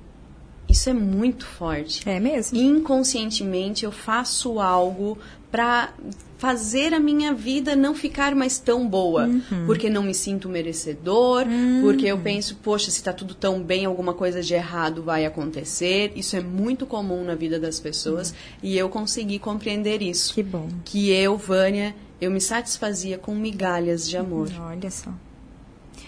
isso 0.70 0.90
é 0.90 0.94
muito 0.94 1.46
forte. 1.46 2.08
É 2.08 2.20
mesmo? 2.20 2.58
Inconscientemente 2.58 3.86
eu 3.86 3.92
faço 3.92 4.60
algo 4.60 5.18
para 5.52 5.94
fazer 6.38 6.94
a 6.94 7.00
minha 7.00 7.34
vida 7.34 7.76
não 7.76 7.96
ficar 7.96 8.36
mais 8.36 8.60
tão 8.60 8.88
boa, 8.88 9.26
uhum. 9.26 9.66
porque 9.66 9.90
não 9.90 10.04
me 10.04 10.14
sinto 10.14 10.48
merecedor, 10.48 11.48
uhum. 11.48 11.82
porque 11.82 12.06
eu 12.06 12.18
penso, 12.18 12.56
poxa, 12.58 12.92
se 12.92 12.98
está 12.98 13.12
tudo 13.12 13.34
tão 13.34 13.64
bem, 13.64 13.86
alguma 13.86 14.14
coisa 14.14 14.42
de 14.42 14.54
errado 14.54 15.02
vai 15.02 15.26
acontecer. 15.26 16.12
Isso 16.16 16.36
é 16.36 16.42
muito 16.42 16.86
comum 16.86 17.24
na 17.24 17.34
vida 17.34 17.60
das 17.60 17.80
pessoas 17.80 18.30
uhum. 18.30 18.36
e 18.62 18.78
eu 18.78 18.88
consegui 18.90 19.40
compreender 19.40 20.02
isso. 20.02 20.34
Que 20.34 20.44
bom. 20.44 20.68
Que 20.86 21.10
eu, 21.10 21.38
Vânia, 21.38 21.96
eu 22.22 22.30
me 22.30 22.42
satisfazia 22.42 23.18
com 23.18 23.34
migalhas 23.34 24.08
de 24.08 24.18
amor. 24.18 24.50
Olha 24.60 24.92
só. 24.92 25.12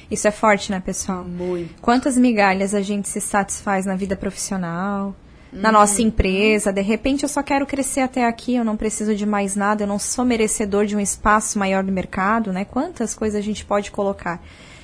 Isso 0.10 0.28
é 0.28 0.32
forte, 0.32 0.72
né, 0.72 0.82
pessoal? 0.84 1.24
Muito. 1.24 1.82
Quantas 1.82 2.18
migalhas 2.18 2.74
a 2.74 2.82
gente 2.82 3.08
se 3.08 3.22
satisfaz 3.22 3.86
na 3.86 3.96
vida 3.96 4.16
profissional, 4.16 5.16
na 5.52 5.72
nossa 5.72 6.02
uhum. 6.02 6.08
empresa. 6.08 6.72
De 6.72 6.82
repente 6.82 7.24
eu 7.24 7.30
só 7.30 7.42
quero 7.42 7.66
crescer 7.66 8.02
até 8.02 8.26
aqui, 8.26 8.56
eu 8.56 8.64
não 8.64 8.78
preciso 8.78 9.16
de 9.16 9.26
mais 9.26 9.56
nada, 9.56 9.84
eu 9.84 9.88
não 9.88 10.00
sou 10.00 10.24
merecedor 10.24 10.86
de 10.86 10.96
um 10.96 11.00
espaço 11.00 11.58
maior 11.58 11.84
no 11.84 11.92
mercado, 11.92 12.54
né? 12.54 12.66
Quantas 12.66 13.14
coisas 13.14 13.38
a 13.38 13.44
gente 13.44 13.66
pode 13.66 13.92
colocar. 13.92 14.42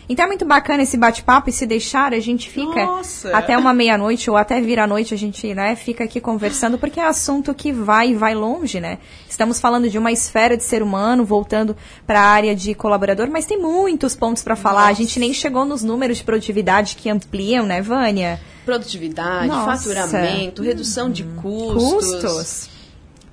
Então 0.07 0.25
é 0.25 0.27
muito 0.27 0.45
bacana 0.45 0.83
esse 0.83 0.97
bate-papo 0.97 1.49
e 1.49 1.53
se 1.53 1.65
deixar, 1.65 2.13
a 2.13 2.19
gente 2.19 2.49
fica 2.49 2.85
Nossa. 2.85 3.35
até 3.35 3.57
uma 3.57 3.73
meia-noite 3.73 4.29
ou 4.29 4.37
até 4.37 4.61
vir 4.61 4.79
à 4.79 4.85
noite, 4.85 5.13
a 5.13 5.17
gente 5.17 5.53
né, 5.53 5.75
fica 5.75 6.03
aqui 6.03 6.21
conversando, 6.21 6.77
porque 6.77 6.99
é 6.99 7.05
assunto 7.05 7.53
que 7.53 7.71
vai 7.71 8.11
e 8.11 8.15
vai 8.15 8.35
longe, 8.35 8.79
né? 8.79 8.99
Estamos 9.27 9.59
falando 9.59 9.89
de 9.89 9.97
uma 9.97 10.11
esfera 10.11 10.55
de 10.55 10.63
ser 10.63 10.83
humano, 10.83 11.25
voltando 11.25 11.75
para 12.05 12.21
a 12.21 12.25
área 12.25 12.55
de 12.55 12.75
colaborador, 12.75 13.29
mas 13.29 13.45
tem 13.45 13.57
muitos 13.57 14.15
pontos 14.15 14.43
para 14.43 14.55
falar. 14.55 14.81
Nossa. 14.81 14.91
A 14.91 14.95
gente 14.95 15.19
nem 15.19 15.33
chegou 15.33 15.65
nos 15.65 15.81
números 15.81 16.17
de 16.17 16.23
produtividade 16.23 16.95
que 16.95 17.09
ampliam, 17.09 17.65
né, 17.65 17.81
Vânia? 17.81 18.39
Produtividade, 18.63 19.47
Nossa. 19.47 19.77
faturamento, 19.77 20.61
redução 20.61 21.09
de 21.09 21.23
custos. 21.23 22.21
Custos. 22.23 22.74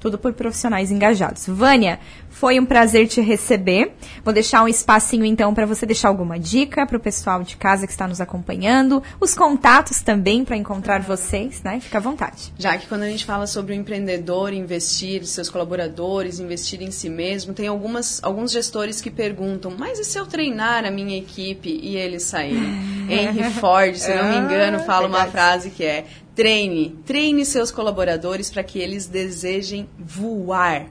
Tudo 0.03 0.19
por 0.19 0.33
profissionais 0.33 0.91
engajados. 0.91 1.47
Vânia, 1.47 2.01
foi 2.29 2.59
um 2.59 2.67
prazer 2.67 3.07
te 3.07 3.21
receber. 3.21 3.93
Vou 4.25 4.35
deixar 4.35 4.65
um 4.65 4.67
espacinho 4.67 5.25
então 5.25 5.55
para 5.55 5.65
você 5.65 5.87
deixar 5.87 6.09
alguma 6.09 6.41
dica 6.41 6.85
para 6.85 6.97
o 6.97 7.01
pessoal 7.01 7.45
de 7.45 7.57
casa 7.57 7.87
que 7.87 7.93
está 7.93 8.09
nos 8.09 8.21
acompanhando, 8.21 9.01
os 9.21 9.33
contatos 9.33 10.01
também 10.01 10.45
para 10.45 10.57
encontrar 10.57 11.03
vocês, 11.03 11.63
né? 11.63 11.79
Fica 11.79 11.99
à 11.99 12.01
vontade. 12.01 12.53
Já 12.59 12.77
que 12.77 12.89
quando 12.89 13.03
a 13.03 13.09
gente 13.09 13.25
fala 13.25 13.47
sobre 13.47 13.75
o 13.75 13.77
empreendedor 13.77 14.53
investir, 14.53 15.25
seus 15.25 15.49
colaboradores, 15.49 16.41
investir 16.41 16.83
em 16.83 16.91
si 16.91 17.09
mesmo, 17.09 17.55
tem 17.55 17.69
algumas, 17.69 18.19
alguns 18.25 18.51
gestores 18.51 19.01
que 19.01 19.09
perguntam: 19.09 19.73
mas 19.79 20.01
e 20.01 20.05
se 20.05 20.19
eu 20.19 20.27
treinar 20.27 20.85
a 20.85 20.91
minha 20.91 21.17
equipe 21.17 21.79
e 21.81 21.97
eles 21.97 22.25
saírem? 22.25 22.83
Henry 23.09 23.53
Ford, 23.53 23.95
se 23.95 24.13
não 24.13 24.31
me 24.31 24.37
engano, 24.39 24.81
fala 24.81 25.07
uma 25.07 25.27
frase 25.27 25.71
que 25.71 25.85
é 25.85 26.07
Treine, 26.35 26.97
treine 27.05 27.45
seus 27.45 27.71
colaboradores 27.71 28.49
para 28.49 28.65
que 28.65 28.79
eles 28.79 29.07
desejem 29.07 29.89
voar 29.99 30.87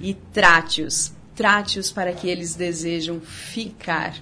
e 0.00 0.14
trate-os, 0.14 1.12
trate-os 1.34 1.92
para 1.92 2.12
que 2.12 2.28
eles 2.28 2.54
desejam 2.54 3.20
ficar. 3.20 4.16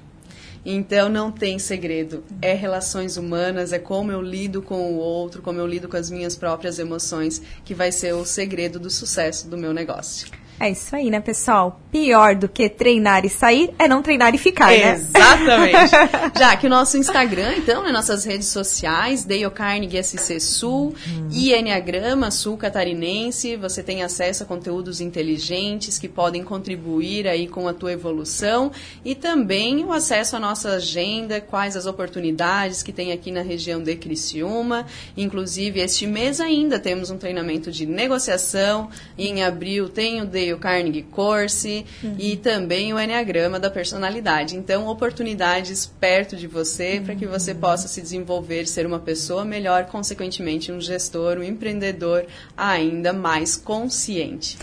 Então 0.66 1.08
não 1.08 1.30
tem 1.30 1.58
segredo, 1.58 2.24
é 2.40 2.54
relações 2.54 3.16
humanas, 3.16 3.72
é 3.72 3.78
como 3.78 4.10
eu 4.10 4.20
lido 4.20 4.62
com 4.62 4.94
o 4.94 4.96
outro, 4.96 5.42
como 5.42 5.60
eu 5.60 5.66
lido 5.66 5.88
com 5.88 5.96
as 5.96 6.10
minhas 6.10 6.34
próprias 6.34 6.78
emoções, 6.78 7.40
que 7.64 7.74
vai 7.74 7.92
ser 7.92 8.14
o 8.14 8.24
segredo 8.24 8.80
do 8.80 8.90
sucesso 8.90 9.46
do 9.46 9.58
meu 9.58 9.74
negócio. 9.74 10.26
É 10.58 10.70
isso 10.70 10.94
aí, 10.94 11.10
né, 11.10 11.20
pessoal? 11.20 11.80
Pior 11.90 12.36
do 12.36 12.48
que 12.48 12.68
treinar 12.68 13.24
e 13.24 13.28
sair 13.28 13.74
é 13.76 13.88
não 13.88 14.02
treinar 14.02 14.34
e 14.34 14.38
ficar, 14.38 14.70
né? 14.70 14.94
Exatamente. 14.94 15.90
Já 16.38 16.56
que 16.56 16.66
o 16.66 16.70
nosso 16.70 16.96
Instagram, 16.96 17.54
então, 17.56 17.82
né, 17.82 17.90
nossas 17.90 18.24
redes 18.24 18.48
sociais, 18.48 19.24
Dale 19.24 19.50
Carnegie 19.50 20.02
SC 20.02 20.38
Sul 20.38 20.94
uhum. 21.06 21.28
e 21.30 21.52
Enneagrama 21.52 22.30
Sul 22.30 22.56
Catarinense, 22.56 23.56
você 23.56 23.82
tem 23.82 24.02
acesso 24.02 24.44
a 24.44 24.46
conteúdos 24.46 25.00
inteligentes 25.00 25.98
que 25.98 26.08
podem 26.08 26.44
contribuir 26.44 27.26
aí 27.26 27.48
com 27.48 27.66
a 27.66 27.74
tua 27.74 27.92
evolução 27.92 28.70
e 29.04 29.14
também 29.14 29.84
o 29.84 29.92
acesso 29.92 30.36
à 30.36 30.40
nossa 30.40 30.70
agenda, 30.70 31.40
quais 31.40 31.76
as 31.76 31.86
oportunidades 31.86 32.82
que 32.82 32.92
tem 32.92 33.12
aqui 33.12 33.30
na 33.32 33.42
região 33.42 33.82
de 33.82 33.94
Criciúma. 33.96 34.86
Inclusive, 35.16 35.80
este 35.80 36.06
mês 36.06 36.40
ainda 36.40 36.78
temos 36.78 37.10
um 37.10 37.18
treinamento 37.18 37.72
de 37.72 37.86
negociação 37.86 38.88
e 39.18 39.28
em 39.28 39.42
abril 39.42 39.88
tem 39.88 40.22
o 40.22 40.26
de 40.26 40.43
o 40.52 40.58
Carnegie 40.58 41.02
Course 41.02 41.84
uhum. 42.02 42.16
e 42.18 42.36
também 42.36 42.92
o 42.92 42.98
Enneagrama 42.98 43.58
da 43.58 43.70
Personalidade. 43.70 44.56
Então, 44.56 44.86
oportunidades 44.86 45.86
perto 45.86 46.36
de 46.36 46.46
você 46.46 46.98
uhum. 46.98 47.04
para 47.04 47.14
que 47.14 47.26
você 47.26 47.54
possa 47.54 47.88
se 47.88 48.00
desenvolver, 48.02 48.66
ser 48.66 48.86
uma 48.86 48.98
pessoa 48.98 49.44
melhor, 49.44 49.86
consequentemente, 49.86 50.70
um 50.70 50.80
gestor, 50.80 51.38
um 51.38 51.42
empreendedor 51.42 52.26
ainda 52.56 53.12
mais 53.12 53.56
consciente. 53.56 54.58